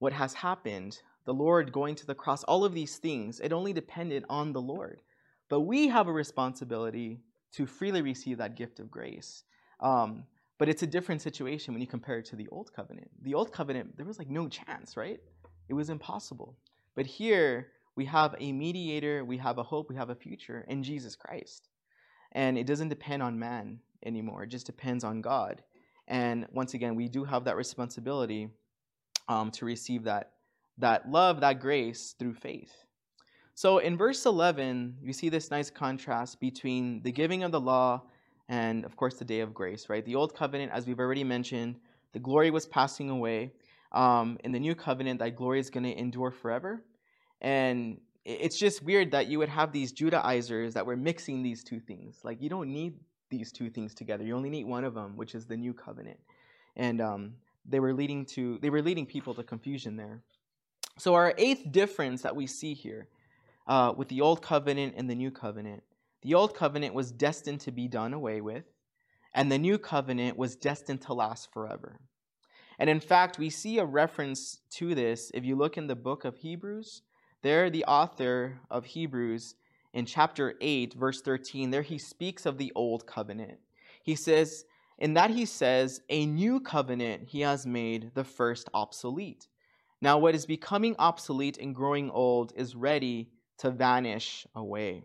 [0.00, 3.72] what has happened, the Lord going to the cross, all of these things, it only
[3.72, 5.02] depended on the Lord.
[5.48, 7.20] But we have a responsibility
[7.52, 9.44] to freely receive that gift of grace.
[9.80, 10.24] Um,
[10.58, 13.10] but it's a different situation when you compare it to the old covenant.
[13.22, 15.20] The old covenant, there was like no chance, right?
[15.68, 16.56] It was impossible.
[16.96, 20.82] But here, we have a mediator, we have a hope, we have a future in
[20.82, 21.68] Jesus Christ.
[22.32, 25.62] And it doesn't depend on man anymore, it just depends on God.
[26.08, 28.48] And once again, we do have that responsibility
[29.28, 30.32] um, to receive that,
[30.78, 32.72] that love, that grace through faith.
[33.54, 38.02] So in verse 11, you see this nice contrast between the giving of the law
[38.48, 40.04] and, of course, the day of grace, right?
[40.04, 41.76] The old covenant, as we've already mentioned,
[42.12, 43.52] the glory was passing away.
[43.92, 46.82] Um, in the new covenant, that glory is going to endure forever.
[47.40, 51.80] And it's just weird that you would have these Judaizers that were mixing these two
[51.80, 52.20] things.
[52.24, 52.94] Like, you don't need
[53.30, 54.24] these two things together.
[54.24, 56.18] You only need one of them, which is the new covenant.
[56.76, 57.34] And um,
[57.66, 60.22] they were leading to they were leading people to confusion there.
[60.98, 63.08] So our eighth difference that we see here
[63.66, 65.82] uh, with the old covenant and the new covenant,
[66.22, 68.64] the old covenant was destined to be done away with,
[69.34, 72.00] and the new covenant was destined to last forever.
[72.78, 76.24] And in fact, we see a reference to this if you look in the book
[76.24, 77.02] of Hebrews.
[77.42, 79.54] There, the author of Hebrews
[79.92, 83.58] in chapter 8, verse 13, there he speaks of the old covenant.
[84.02, 84.64] He says,
[84.98, 89.48] in that he says, a new covenant he has made the first obsolete.
[90.00, 95.02] Now, what is becoming obsolete and growing old is ready to vanish away.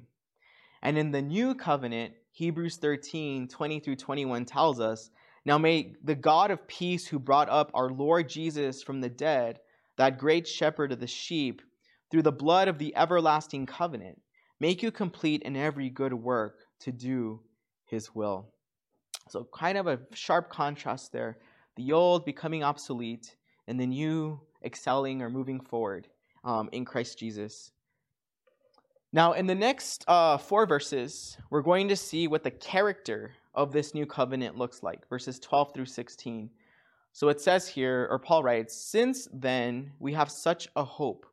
[0.84, 5.10] And in the new covenant, Hebrews 13, 20 through 21 tells us,
[5.46, 9.60] Now may the God of peace, who brought up our Lord Jesus from the dead,
[9.98, 11.62] that great shepherd of the sheep,
[12.12, 14.22] through the blood of the everlasting covenant,
[14.60, 17.39] make you complete in every good work to do
[17.86, 18.50] his will.
[19.30, 21.38] So, kind of a sharp contrast there.
[21.78, 23.36] The old becoming obsolete,
[23.67, 26.08] and the new excelling or moving forward
[26.43, 27.72] um, in Christ Jesus.
[29.13, 33.71] Now, in the next uh, four verses, we're going to see what the character of
[33.71, 36.49] this new covenant looks like, verses 12 through 16.
[37.13, 41.26] So it says here, or Paul writes, Since then we have such a hope,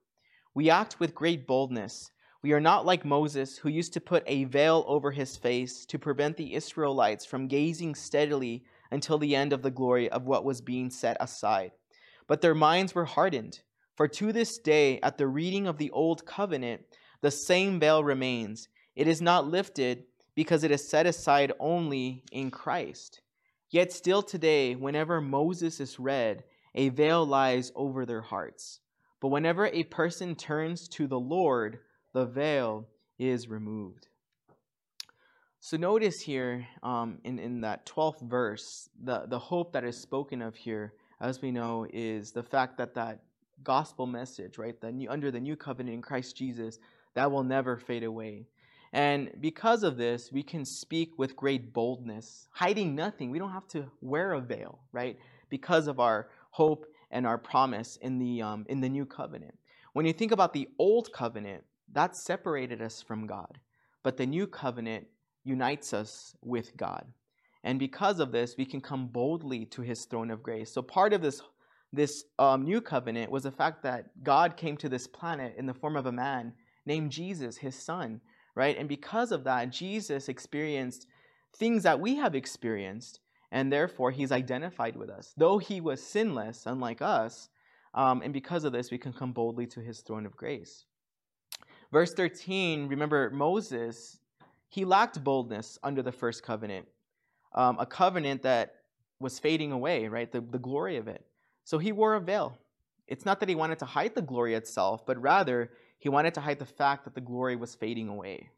[0.55, 2.11] we act with great boldness
[2.43, 5.99] we are not like Moses, who used to put a veil over his face to
[5.99, 10.63] prevent the Israelites from gazing steadily until the end of the glory of what was
[10.63, 11.73] being set aside.
[12.27, 13.61] But their minds were hardened.
[13.95, 16.81] For to this day, at the reading of the old covenant,
[17.21, 18.69] the same veil remains.
[18.97, 20.05] It is not lifted
[20.35, 23.21] because it is set aside only in Christ.
[23.71, 28.81] Yet still today, whenever Moses is read, a veil lies over their hearts.
[29.21, 31.79] But whenever a person turns to the Lord,
[32.13, 34.09] the veil is removed.
[35.61, 40.41] So notice here um, in, in that 12th verse, the, the hope that is spoken
[40.41, 43.21] of here, as we know, is the fact that that
[43.63, 46.79] gospel message, right, the new, under the new covenant in Christ Jesus,
[47.15, 48.47] that will never fade away.
[48.93, 53.31] And because of this, we can speak with great boldness, hiding nothing.
[53.31, 55.17] We don't have to wear a veil, right?
[55.49, 59.57] Because of our hope and our promise in the, um, in the new covenant.
[59.93, 63.59] When you think about the old covenant, that separated us from God.
[64.03, 65.07] But the new covenant
[65.45, 67.05] unites us with God.
[67.63, 70.73] And because of this, we can come boldly to his throne of grace.
[70.73, 71.43] So part of this,
[71.93, 75.75] this um, new covenant was the fact that God came to this planet in the
[75.75, 76.55] form of a man
[76.87, 78.21] named Jesus, his son,
[78.55, 78.77] right?
[78.77, 81.07] And because of that, Jesus experienced
[81.57, 85.35] things that we have experienced, and therefore he's identified with us.
[85.37, 87.49] Though he was sinless, unlike us,
[87.95, 90.85] um, and because of this, we can come boldly to his throne of grace.
[91.91, 94.21] Verse 13, remember Moses,
[94.69, 96.87] he lacked boldness under the first covenant,
[97.55, 98.77] um, a covenant that
[99.19, 100.31] was fading away, right?
[100.31, 101.27] The, the glory of it.
[101.65, 102.57] So he wore a veil.
[103.09, 106.41] It's not that he wanted to hide the glory itself, but rather he wanted to
[106.41, 108.49] hide the fact that the glory was fading away.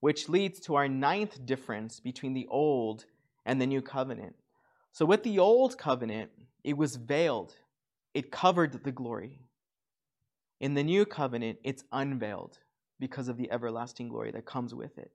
[0.00, 3.06] Which leads to our ninth difference between the old
[3.44, 4.36] and the new covenant.
[4.92, 6.30] So, with the old covenant,
[6.62, 7.54] it was veiled,
[8.14, 9.40] it covered the glory.
[10.60, 12.58] In the new covenant, it's unveiled
[13.00, 15.10] because of the everlasting glory that comes with it.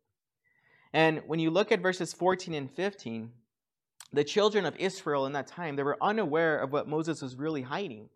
[0.92, 3.32] And when you look at verses 14 and 15,
[4.12, 7.62] the children of Israel in that time, they were unaware of what Moses was really
[7.62, 8.10] hiding.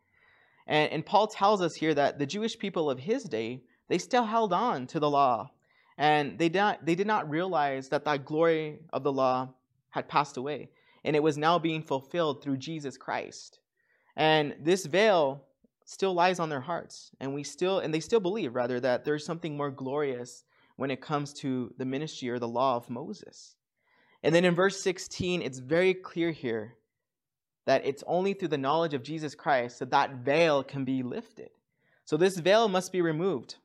[0.68, 4.26] And, and Paul tells us here that the Jewish people of his day, they still
[4.26, 5.52] held on to the law.
[5.98, 9.50] And they did not, they did not realize that that glory of the law
[9.90, 10.70] had passed away.
[11.04, 13.60] And it was now being fulfilled through Jesus Christ.
[14.16, 15.44] And this veil
[15.86, 19.26] still lies on their hearts and we still and they still believe rather that there's
[19.26, 20.44] something more glorious
[20.76, 23.56] when it comes to the ministry or the law of Moses.
[24.22, 26.76] And then in verse 16 it's very clear here
[27.68, 31.52] that it's only through the knowledge of Jesus Christ that that veil can be lifted.
[32.06, 33.56] So this veil must be removed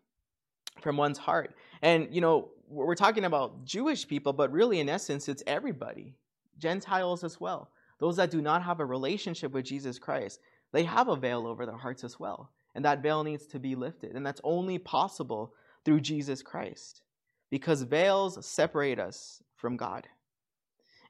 [0.82, 1.54] from one's heart.
[1.80, 6.14] And you know, we're talking about Jewish people, but really in essence it's everybody,
[6.58, 7.70] Gentiles as well.
[7.98, 10.40] Those that do not have a relationship with Jesus Christ
[10.72, 12.50] they have a veil over their hearts as well.
[12.74, 14.16] And that veil needs to be lifted.
[14.16, 17.02] And that's only possible through Jesus Christ
[17.50, 20.08] because veils separate us from God.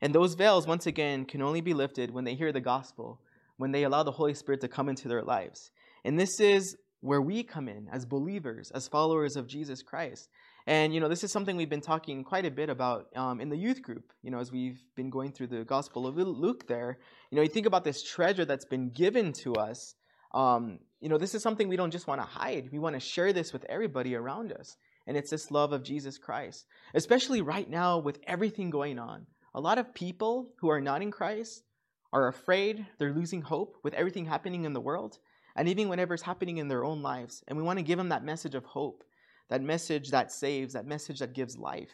[0.02, 3.20] And those veils, once again, can only be lifted when they hear the gospel,
[3.56, 5.70] when they allow the Holy Spirit to come into their lives.
[6.04, 10.28] And this is where we come in as believers, as followers of Jesus Christ.
[10.66, 13.48] And you know, this is something we've been talking quite a bit about um, in
[13.48, 14.12] the youth group.
[14.22, 16.98] You know, as we've been going through the Gospel of Luke, there,
[17.30, 19.94] you know, you think about this treasure that's been given to us.
[20.34, 22.70] Um, you know, this is something we don't just want to hide.
[22.72, 26.18] We want to share this with everybody around us, and it's this love of Jesus
[26.18, 26.64] Christ.
[26.94, 31.10] Especially right now with everything going on, a lot of people who are not in
[31.10, 31.64] Christ
[32.12, 32.86] are afraid.
[32.98, 35.18] They're losing hope with everything happening in the world,
[35.56, 37.42] and even whatever's happening in their own lives.
[37.48, 39.04] And we want to give them that message of hope
[39.52, 41.90] that message that saves, that message that gives life.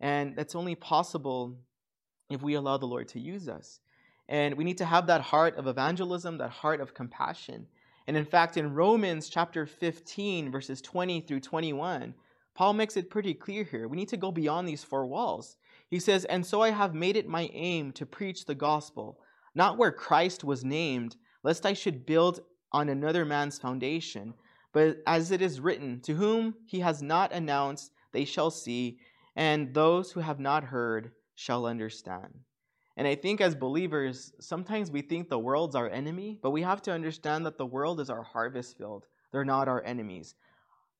[0.00, 1.56] And that's only possible
[2.28, 3.78] if we allow the Lord to use us.
[4.28, 7.68] And we need to have that heart of evangelism, that heart of compassion.
[8.08, 12.12] And in fact, in Romans chapter 15, verses 20 through 21,
[12.54, 13.86] Paul makes it pretty clear here.
[13.86, 15.56] We need to go beyond these four walls.
[15.88, 19.18] He says, And so I have made it my aim to preach the gospel,
[19.54, 22.40] not where Christ was named, lest I should build
[22.72, 24.34] on another man's foundation.
[24.72, 28.98] But as it is written, To whom he has not announced, they shall see,
[29.34, 32.40] and those who have not heard shall understand.
[32.96, 36.80] And I think as believers, sometimes we think the world's our enemy, but we have
[36.82, 39.04] to understand that the world is our harvest field.
[39.32, 40.34] They're not our enemies.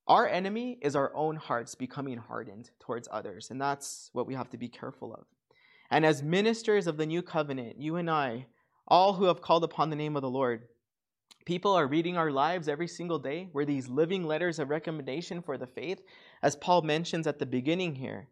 [0.07, 4.51] Our enemy is our own hearts becoming hardened towards others, and that's what we have
[4.51, 5.25] to be careful of.
[5.91, 8.47] And as ministers of the new covenant, you and I,
[8.87, 10.69] all who have called upon the name of the Lord,
[11.47, 13.49] People are reading our lives every single day.
[13.53, 16.03] We're these living letters of recommendation for the faith,
[16.43, 18.27] as Paul mentions at the beginning here.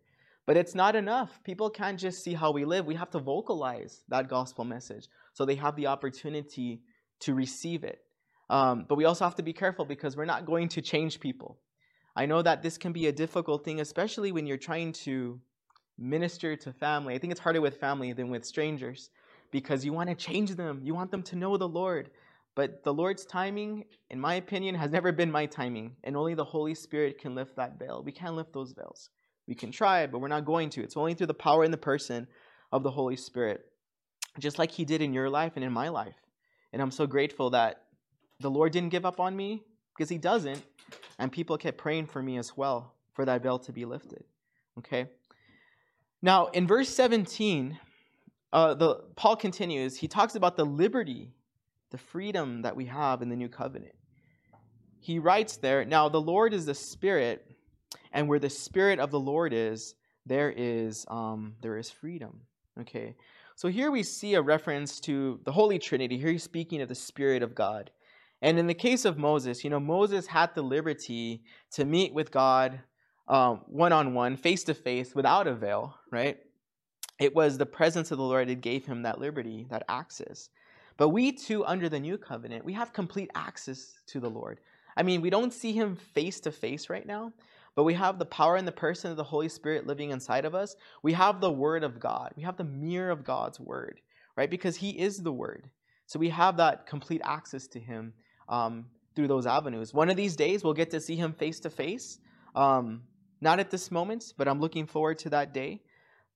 [0.47, 1.41] But it's not enough.
[1.45, 2.87] People can't just see how we live.
[2.87, 6.83] We have to vocalize that gospel message so they have the opportunity
[7.21, 8.01] to receive it.
[8.51, 11.59] Um, but we also have to be careful because we're not going to change people.
[12.17, 15.41] I know that this can be a difficult thing, especially when you're trying to
[15.99, 17.15] minister to family.
[17.15, 19.11] I think it's harder with family than with strangers
[19.51, 22.11] because you want to change them, you want them to know the Lord.
[22.57, 26.45] But the Lord's timing, in my opinion, has never been my timing, and only the
[26.45, 28.03] Holy Spirit can lift that veil.
[28.05, 29.11] We can't lift those veils.
[29.49, 30.83] We can try, but we're not going to.
[30.83, 32.29] It's only through the power and the person
[32.71, 33.65] of the Holy Spirit,
[34.39, 36.15] just like He did in your life and in my life.
[36.73, 37.84] And I'm so grateful that
[38.41, 39.63] the Lord didn't give up on me
[39.97, 40.63] because He doesn't,
[41.19, 44.25] and people kept praying for me as well for that veil to be lifted.
[44.79, 45.07] Okay?
[46.21, 47.79] Now, in verse 17,
[48.53, 49.97] uh, the, Paul continues.
[49.97, 51.35] He talks about the liberty
[51.95, 53.95] the freedom that we have in the new covenant.
[54.99, 57.47] He writes there, Now the Lord is the Spirit,
[58.11, 59.95] and where the Spirit of the Lord is,
[60.27, 62.41] there is um, there is freedom.
[62.81, 63.15] Okay.
[63.55, 66.19] So here we see a reference to the Holy Trinity.
[66.19, 67.93] Here he's speaking of the Spirit of God.
[68.43, 72.31] And in the case of Moses, you know, Moses had the liberty to meet with
[72.31, 72.81] God
[73.27, 76.39] um, one on one, face to face, without a veil, right?
[77.19, 80.51] It was the presence of the Lord that gave him that liberty, that access.
[80.97, 84.61] But we too, under the new covenant, we have complete access to the Lord.
[84.97, 87.33] I mean, we don't see him face to face right now,
[87.75, 90.55] but we have the power and the person of the Holy Spirit living inside of
[90.55, 90.77] us.
[91.03, 92.33] We have the Word of God.
[92.37, 94.01] We have the mirror of God's Word,
[94.37, 94.51] right?
[94.51, 95.69] Because He is the Word.
[96.07, 98.13] So we have that complete access to Him
[98.49, 99.95] um, through those avenues.
[99.95, 102.19] One of these days, we'll get to see Him face to face.
[102.55, 105.83] Not at this moment, but I'm looking forward to that day.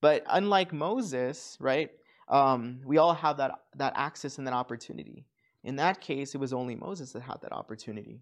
[0.01, 1.91] But unlike Moses, right?
[2.29, 5.27] um, we all have that, that access and that opportunity.
[5.65, 8.21] In that case, it was only Moses that had that opportunity.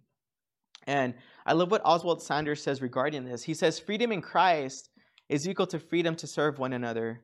[0.87, 1.15] And
[1.45, 3.43] I love what Oswald Sanders says regarding this.
[3.43, 4.91] He says, Freedom in Christ
[5.29, 7.23] is equal to freedom to serve one another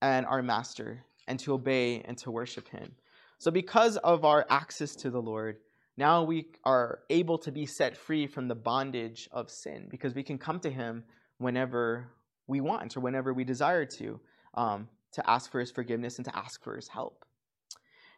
[0.00, 2.94] and our master, and to obey and to worship him.
[3.38, 5.56] So, because of our access to the Lord,
[5.96, 10.22] now we are able to be set free from the bondage of sin because we
[10.22, 11.04] can come to him
[11.38, 12.10] whenever
[12.46, 14.20] we want or whenever we desire to.
[14.54, 17.24] Um, to ask for his forgiveness and to ask for his help.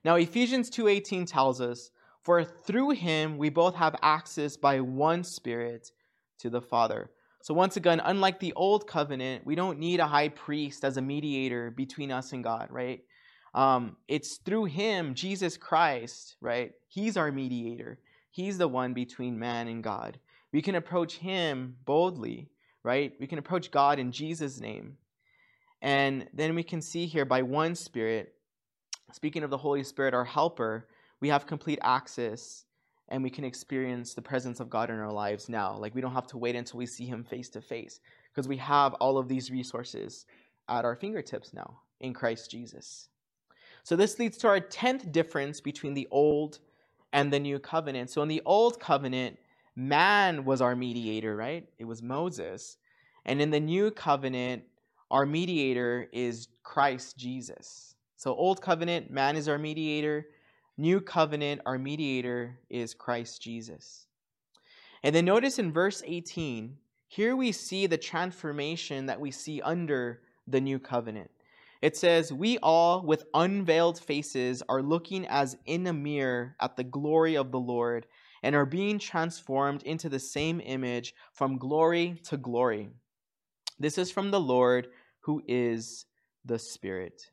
[0.05, 1.91] Now Ephesians 2:18 tells us,
[2.23, 5.93] "For through him we both have access by one spirit
[6.39, 7.11] to the Father."
[7.43, 11.03] So once again, unlike the old covenant, we don't need a high priest as a
[11.03, 13.05] mediator between us and God, right?
[13.57, 16.73] Um, it's through him, Jesus Christ, right?
[16.89, 17.99] He's our mediator.
[18.31, 20.19] He's the one between man and God.
[20.53, 22.51] We can approach him boldly,
[22.83, 23.15] right?
[23.19, 24.99] We can approach God in Jesus' name.
[25.81, 28.35] And then we can see here by one Spirit,
[29.13, 30.87] speaking of the Holy Spirit, our helper,
[31.21, 32.67] we have complete access
[33.09, 35.79] and we can experience the presence of God in our lives now.
[35.79, 38.01] Like we don't have to wait until we see Him face to face
[38.35, 40.27] because we have all of these resources
[40.69, 43.09] at our fingertips now in Christ Jesus.
[43.87, 46.59] So this leads to our 10th difference between the old
[47.13, 48.11] and the new covenant.
[48.11, 49.39] So in the old covenant,
[49.77, 51.69] man was our mediator, right?
[51.79, 52.79] It was Moses.
[53.27, 54.65] And in the new covenant,
[55.13, 57.95] our mediator is Christ Jesus.
[58.17, 60.27] So, Old Covenant, man is our mediator.
[60.77, 64.09] New Covenant, our mediator is Christ Jesus.
[65.05, 66.77] And then notice in verse 18,
[67.07, 71.31] here we see the transformation that we see under the new covenant.
[71.83, 76.85] It says, We all, with unveiled faces, are looking as in a mirror at the
[76.85, 78.07] glory of the Lord
[78.43, 82.91] and are being transformed into the same image from glory to glory
[83.79, 84.89] this is from the Lord
[85.21, 86.07] who is
[86.45, 87.31] the Spirit.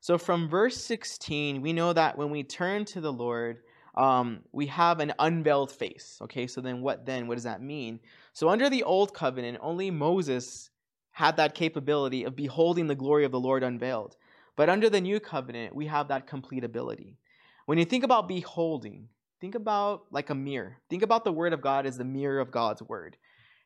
[0.00, 3.58] So from verse 16, we know that when we turn to the Lord,
[3.94, 6.18] um, we have an unveiled face.
[6.22, 7.26] Okay, so then what then?
[7.26, 8.00] What does that mean?
[8.32, 10.70] So under the old covenant, only Moses
[11.12, 14.16] had that capability of beholding the glory of the Lord unveiled.
[14.56, 17.16] But under the new covenant, we have that complete ability.
[17.66, 19.08] When you think about beholding,
[19.40, 20.78] think about like a mirror.
[20.90, 23.16] Think about the word of God as the mirror of God's word.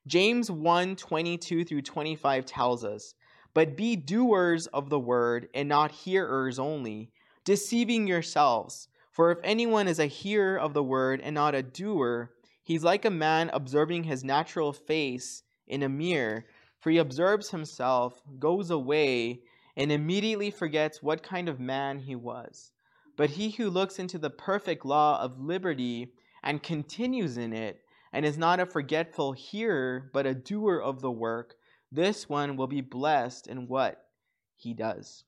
[0.06, 3.14] James 1 22 through 25 tells us,
[3.54, 7.10] But be doers of the word and not hearers only,
[7.44, 8.88] deceiving yourselves.
[9.10, 12.30] For if anyone is a hearer of the word and not a doer,
[12.62, 16.44] he's like a man observing his natural face in a mirror.
[16.86, 19.40] For he observes himself, goes away,
[19.76, 22.70] and immediately forgets what kind of man he was.
[23.16, 26.12] But he who looks into the perfect law of liberty
[26.44, 27.82] and continues in it,
[28.12, 31.56] and is not a forgetful hearer, but a doer of the work,
[31.90, 34.06] this one will be blessed in what
[34.54, 35.24] he does.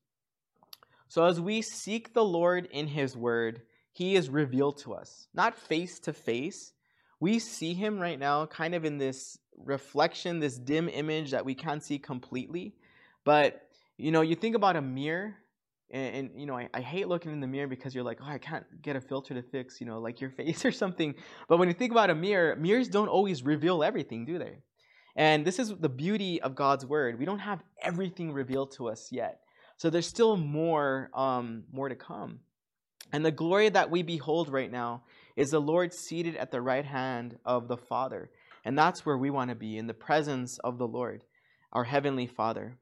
[1.09, 5.59] So, as we seek the Lord in his word, he is revealed to us, not
[5.59, 6.73] face to face.
[7.19, 11.55] We see him right now kind of in this reflection, this dim image that we
[11.55, 12.75] can't see completely.
[13.25, 15.37] But, you know, you think about a mirror,
[15.91, 18.29] and, and, you know I, I hate looking in the mirror because you're like oh
[18.29, 21.15] i can't get a filter to fix you know like your face or something.
[21.49, 24.59] But when you think about a mirror mirrors don't always reveal everything do they?
[25.17, 27.19] And this is the beauty of god's word.
[27.19, 29.41] We don't have everything revealed to us yet.
[29.77, 32.41] So there's still more um, more to come.
[33.13, 35.03] And the glory that we behold right now
[35.35, 38.31] is the Lord seated at the right hand of the Father.
[38.65, 41.25] And that's where we want to be, in the presence of the Lord,
[41.73, 42.77] our Heavenly Father.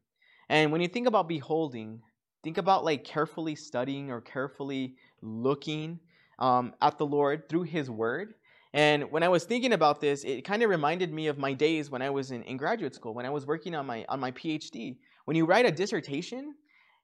[0.48, 2.02] And when you think about beholding,
[2.42, 6.00] think about like carefully studying or carefully looking
[6.38, 8.34] um, at the Lord through His Word.
[8.72, 11.90] And when I was thinking about this, it kind of reminded me of my days
[11.90, 14.32] when I was in, in graduate school, when I was working on my on my
[14.32, 14.98] PhD.
[15.24, 16.54] When you write a dissertation,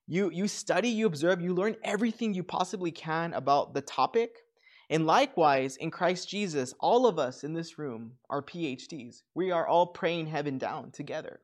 [0.07, 4.37] you you study, you observe, you learn everything you possibly can about the topic.
[4.93, 9.23] And likewise, in Christ Jesus, all of us in this room are PhDs.
[9.35, 11.41] We are all praying heaven down together.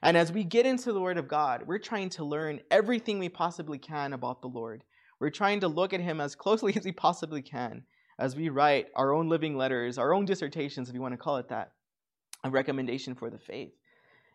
[0.00, 3.28] And as we get into the Word of God, we're trying to learn everything we
[3.28, 4.84] possibly can about the Lord.
[5.18, 7.82] We're trying to look at Him as closely as we possibly can
[8.20, 11.38] as we write our own living letters, our own dissertations, if you want to call
[11.38, 11.72] it that,
[12.44, 13.72] a recommendation for the faith.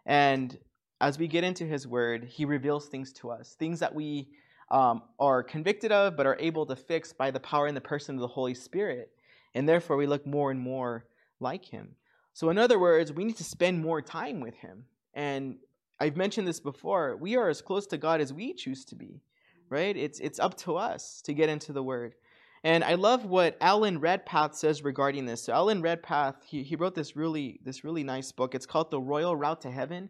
[0.06, 0.58] And
[1.00, 4.28] as we get into His Word, He reveals things to us, things that we
[4.72, 8.16] um, are convicted of, but are able to fix by the power and the person
[8.16, 9.12] of the Holy Spirit.
[9.56, 11.06] And therefore, we look more and more
[11.40, 11.96] like Him.
[12.34, 14.86] So, in other words, we need to spend more time with Him.
[15.14, 15.58] And
[16.00, 17.18] I've mentioned this before.
[17.18, 19.22] We are as close to God as we choose to be,
[19.70, 19.96] right?
[19.98, 22.14] It's, it's up to us to get into the Word.
[22.64, 25.44] And I love what Alan Redpath says regarding this.
[25.44, 28.54] So Alan Redpath, he, he wrote this really this really nice book.
[28.54, 30.10] It's called The Royal Route to Heaven.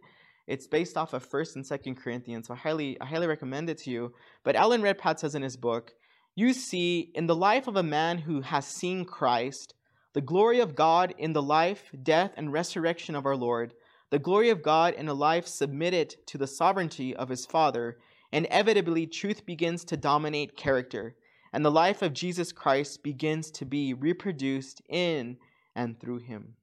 [0.50, 3.78] It's based off of First and Second Corinthians, so I highly I highly recommend it
[3.80, 4.14] to you.
[4.44, 5.94] But Alan Redpath says in his book,
[6.36, 9.74] you see in the life of a man who has seen Christ,
[10.14, 13.74] the glory of God in the life, death, and resurrection of our Lord,
[14.10, 17.98] the glory of God in a life submitted to the sovereignty of his Father,
[18.32, 21.16] inevitably truth begins to dominate character
[21.54, 25.38] and the life of Jesus Christ begins to be reproduced in
[25.76, 26.56] and through him.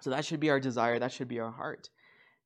[0.00, 1.90] So that should be our desire, that should be our heart,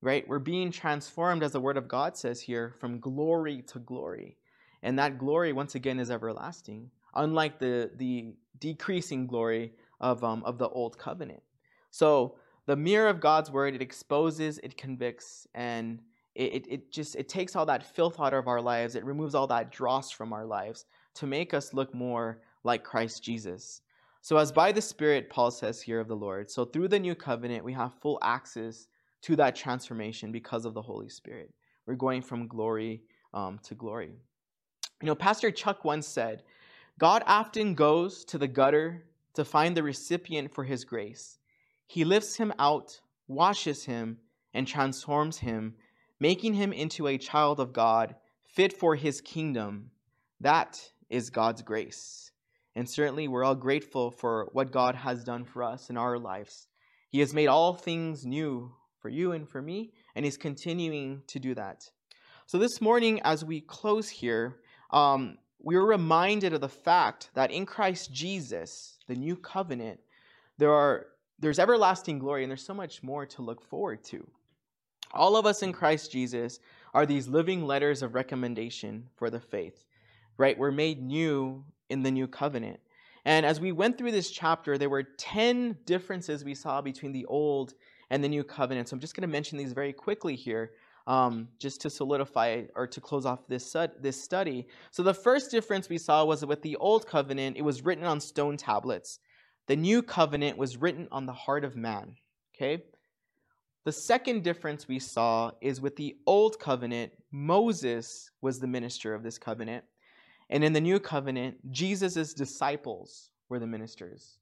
[0.03, 0.27] right?
[0.27, 4.37] We're being transformed, as the Word of God says here, from glory to glory.
[4.83, 10.59] And that glory, once again, is everlasting, unlike the, the decreasing glory of, um, of
[10.59, 11.43] the old covenant.
[11.91, 12.37] So
[12.67, 16.01] the mirror of God's Word, it exposes, it convicts, and
[16.35, 19.49] it, it, just it takes all that filth out of our lives it removes all
[19.49, 20.85] that dross from our lives
[21.15, 23.83] to make us look more like Christ Jesus.
[24.23, 27.15] So, as by the Spirit, Paul says here of the Lord, so through the new
[27.15, 28.87] covenant, we have full access
[29.23, 31.53] to that transformation because of the Holy Spirit.
[31.87, 33.03] We're going from glory
[33.35, 34.13] um, to glory.
[35.03, 36.43] You know, Pastor Chuck once said,
[36.99, 39.05] God often goes to the gutter
[39.35, 41.39] to find the recipient for his grace.
[41.87, 44.19] He lifts him out, washes him,
[44.55, 45.75] and transforms him,
[46.19, 49.91] making him into a child of God, fit for his kingdom.
[50.41, 52.33] That is God's grace.
[52.77, 56.69] And certainly we're all grateful for what God has done for us in our lives.
[57.11, 61.39] He has made all things new for you and for me, and He's continuing to
[61.39, 61.89] do that.
[62.47, 64.57] So this morning, as we close here,
[64.91, 70.01] um, we are reminded of the fact that in Christ Jesus, the new covenant,
[70.59, 71.07] there are
[71.39, 74.27] there's everlasting glory and there's so much more to look forward to.
[75.13, 76.61] All of us in Christ Jesus
[76.93, 79.85] are these living letters of recommendation for the faith
[80.41, 80.59] right?
[80.59, 82.81] We're made new in the new covenant.
[83.27, 87.27] And as we went through this chapter, there were 10 differences we saw between the
[87.27, 87.75] old
[88.11, 88.89] and the new covenant.
[88.89, 90.73] So I'm just going to mention these very quickly here,
[91.07, 94.67] um, just to solidify or to close off this, this study.
[94.91, 98.21] So the first difference we saw was with the old covenant, it was written on
[98.21, 99.21] stone tablets.
[99.67, 102.17] The new covenant was written on the heart of man.
[102.55, 102.83] Okay?
[103.85, 109.23] The second difference we saw is with the old covenant, Moses was the minister of
[109.23, 109.85] this covenant.
[110.51, 114.40] And in the new covenant, Jesus' disciples were the ministers.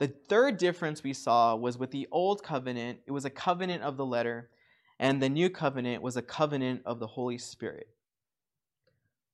[0.00, 3.98] The third difference we saw was with the old covenant, it was a covenant of
[3.98, 4.48] the letter,
[4.98, 7.86] and the new covenant was a covenant of the Holy Spirit.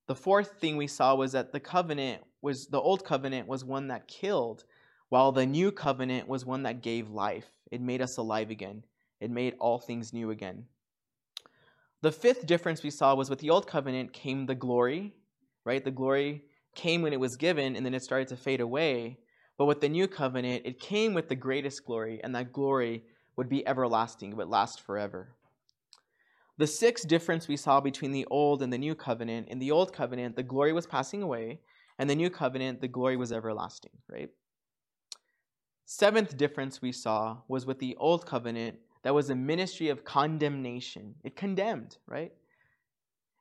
[0.08, 3.86] The fourth thing we saw was that the covenant was the old covenant was one
[3.88, 4.64] that killed,
[5.08, 7.46] while the new covenant was one that gave life.
[7.70, 8.82] It made us alive again.
[9.20, 10.66] It made all things new again.
[12.02, 15.14] The fifth difference we saw was with the old covenant came the glory,
[15.64, 15.84] right?
[15.84, 16.42] The glory
[16.74, 19.18] came when it was given and then it started to fade away.
[19.59, 23.04] But with the new covenant, it came with the greatest glory, and that glory
[23.36, 25.34] would be everlasting, it would last forever.
[26.59, 29.92] The sixth difference we saw between the old and the new covenant in the old
[29.92, 31.61] covenant, the glory was passing away,
[31.98, 34.30] and the new covenant, the glory was everlasting, right?
[35.84, 41.14] Seventh difference we saw was with the old covenant, that was a ministry of condemnation.
[41.22, 42.32] It condemned, right?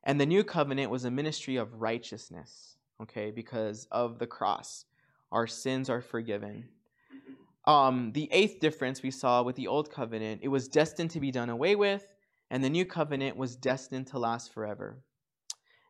[0.04, 4.84] And the new covenant was a ministry of righteousness, okay, because of the cross.
[5.32, 6.68] Our sins are forgiven.
[7.66, 11.32] Um, the eighth difference we saw with the old covenant, it was destined to be
[11.32, 12.06] done away with,
[12.50, 15.02] and the new covenant was destined to last forever.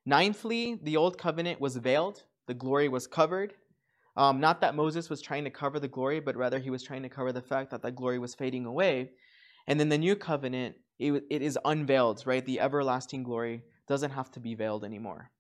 [0.09, 3.55] Ninthly, the old covenant was veiled, the glory was covered.
[4.17, 7.03] Um, not that Moses was trying to cover the glory, but rather he was trying
[7.03, 9.11] to cover the fact that that glory was fading away.
[9.67, 12.45] And then the new covenant, it, it is unveiled, right?
[12.45, 15.31] The everlasting glory doesn't have to be veiled anymore.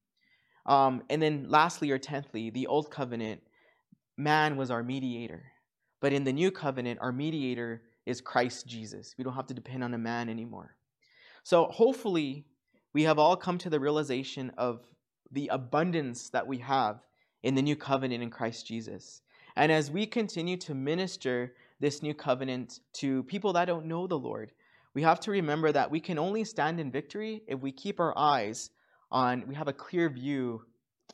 [0.66, 3.40] Um, and then lastly or tenthly, the old covenant,
[4.16, 5.44] man was our mediator.
[6.00, 9.14] But in the new covenant, our mediator is Christ Jesus.
[9.16, 10.76] We don't have to depend on a man anymore.
[11.42, 12.44] So hopefully,
[12.92, 14.80] we have all come to the realization of
[15.30, 17.00] the abundance that we have
[17.42, 19.22] in the new covenant in Christ Jesus.
[19.56, 24.18] And as we continue to minister this new covenant to people that don't know the
[24.18, 24.52] Lord,
[24.94, 28.16] we have to remember that we can only stand in victory if we keep our
[28.16, 28.70] eyes
[29.10, 30.62] on, we have a clear view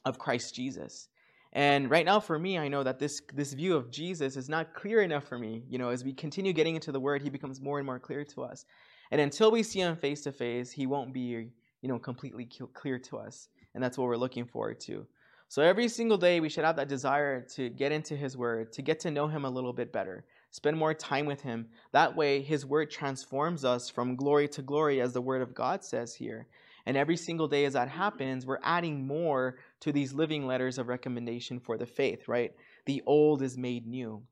[0.04, 1.08] of Christ Jesus.
[1.54, 4.72] And right now, for me, I know that this, this view of Jesus is not
[4.72, 5.64] clear enough for me.
[5.68, 8.24] You know, as we continue getting into the Word, He becomes more and more clear
[8.24, 8.64] to us.
[9.10, 12.98] And until we see Him face to face, He won't be, you know, completely clear
[13.00, 13.48] to us.
[13.74, 15.06] And that's what we're looking forward to.
[15.48, 18.80] So every single day, we should have that desire to get into His Word, to
[18.80, 21.66] get to know Him a little bit better, spend more time with Him.
[21.92, 25.84] That way, His Word transforms us from glory to glory, as the Word of God
[25.84, 26.46] says here.
[26.86, 30.88] And every single day as that happens, we're adding more to these living letters of
[30.88, 32.52] recommendation for the faith, right?
[32.86, 34.22] The old is made new.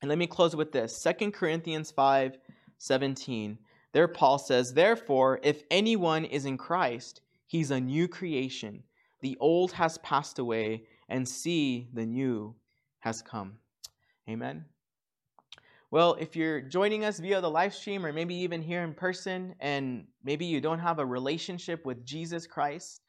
[0.00, 2.38] And let me close with this Second Corinthians 5
[2.78, 3.58] 17.
[3.92, 8.82] There, Paul says, Therefore, if anyone is in Christ, he's a new creation.
[9.20, 12.56] The old has passed away, and see, the new
[13.00, 13.58] has come.
[14.28, 14.64] Amen.
[15.92, 19.54] Well, if you're joining us via the live stream or maybe even here in person,
[19.60, 23.02] and maybe you don't have a relationship with Jesus Christ,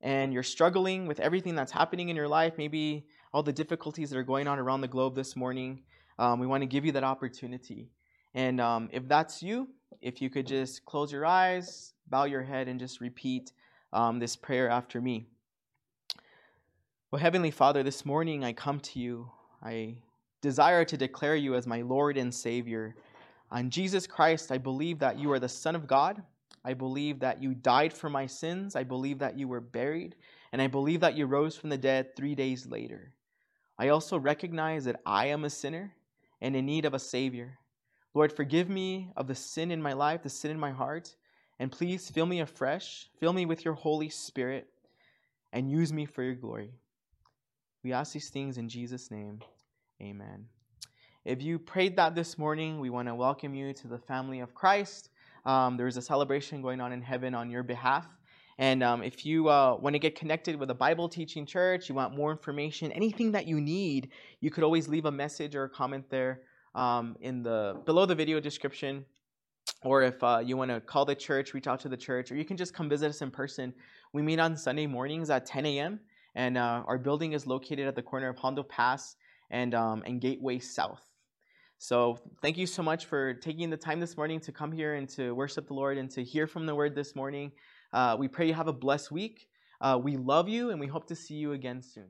[0.00, 3.04] and you're struggling with everything that's happening in your life, maybe
[3.34, 5.82] all the difficulties that are going on around the globe this morning,
[6.18, 7.90] um, we want to give you that opportunity.
[8.32, 9.68] And um, if that's you,
[10.00, 13.52] if you could just close your eyes, bow your head, and just repeat
[13.92, 15.26] um, this prayer after me.
[17.10, 19.30] Well, Heavenly Father, this morning I come to you.
[19.62, 19.96] I
[20.42, 22.94] desire to declare you as my Lord and Savior.
[23.50, 26.22] On Jesus Christ, I believe that you are the Son of God.
[26.64, 28.76] I believe that you died for my sins.
[28.76, 30.16] I believe that you were buried.
[30.52, 33.12] And I believe that you rose from the dead three days later.
[33.78, 35.94] I also recognize that I am a sinner
[36.40, 37.58] and in need of a Savior.
[38.14, 41.14] Lord, forgive me of the sin in my life, the sin in my heart,
[41.58, 43.08] and please fill me afresh.
[43.18, 44.68] Fill me with your Holy Spirit
[45.52, 46.72] and use me for your glory.
[47.82, 49.40] We ask these things in Jesus' name.
[50.02, 50.46] Amen.
[51.24, 54.52] If you prayed that this morning, we want to welcome you to the family of
[54.52, 55.10] Christ.
[55.46, 58.08] Um, there is a celebration going on in heaven on your behalf.
[58.58, 61.94] And um, if you uh, want to get connected with a Bible teaching church, you
[61.94, 65.68] want more information, anything that you need, you could always leave a message or a
[65.68, 66.40] comment there
[66.74, 69.04] um, in the below the video description.
[69.84, 72.34] Or if uh, you want to call the church, reach out to the church, or
[72.34, 73.72] you can just come visit us in person.
[74.12, 76.00] We meet on Sunday mornings at 10 a.m.
[76.34, 79.14] And uh, our building is located at the corner of Hondo Pass
[79.52, 81.02] and, um, and Gateway South.
[81.78, 85.08] So thank you so much for taking the time this morning to come here and
[85.10, 87.52] to worship the Lord and to hear from the word this morning.
[87.92, 89.48] Uh, we pray you have a blessed week.
[89.80, 92.08] Uh, we love you and we hope to see you again soon.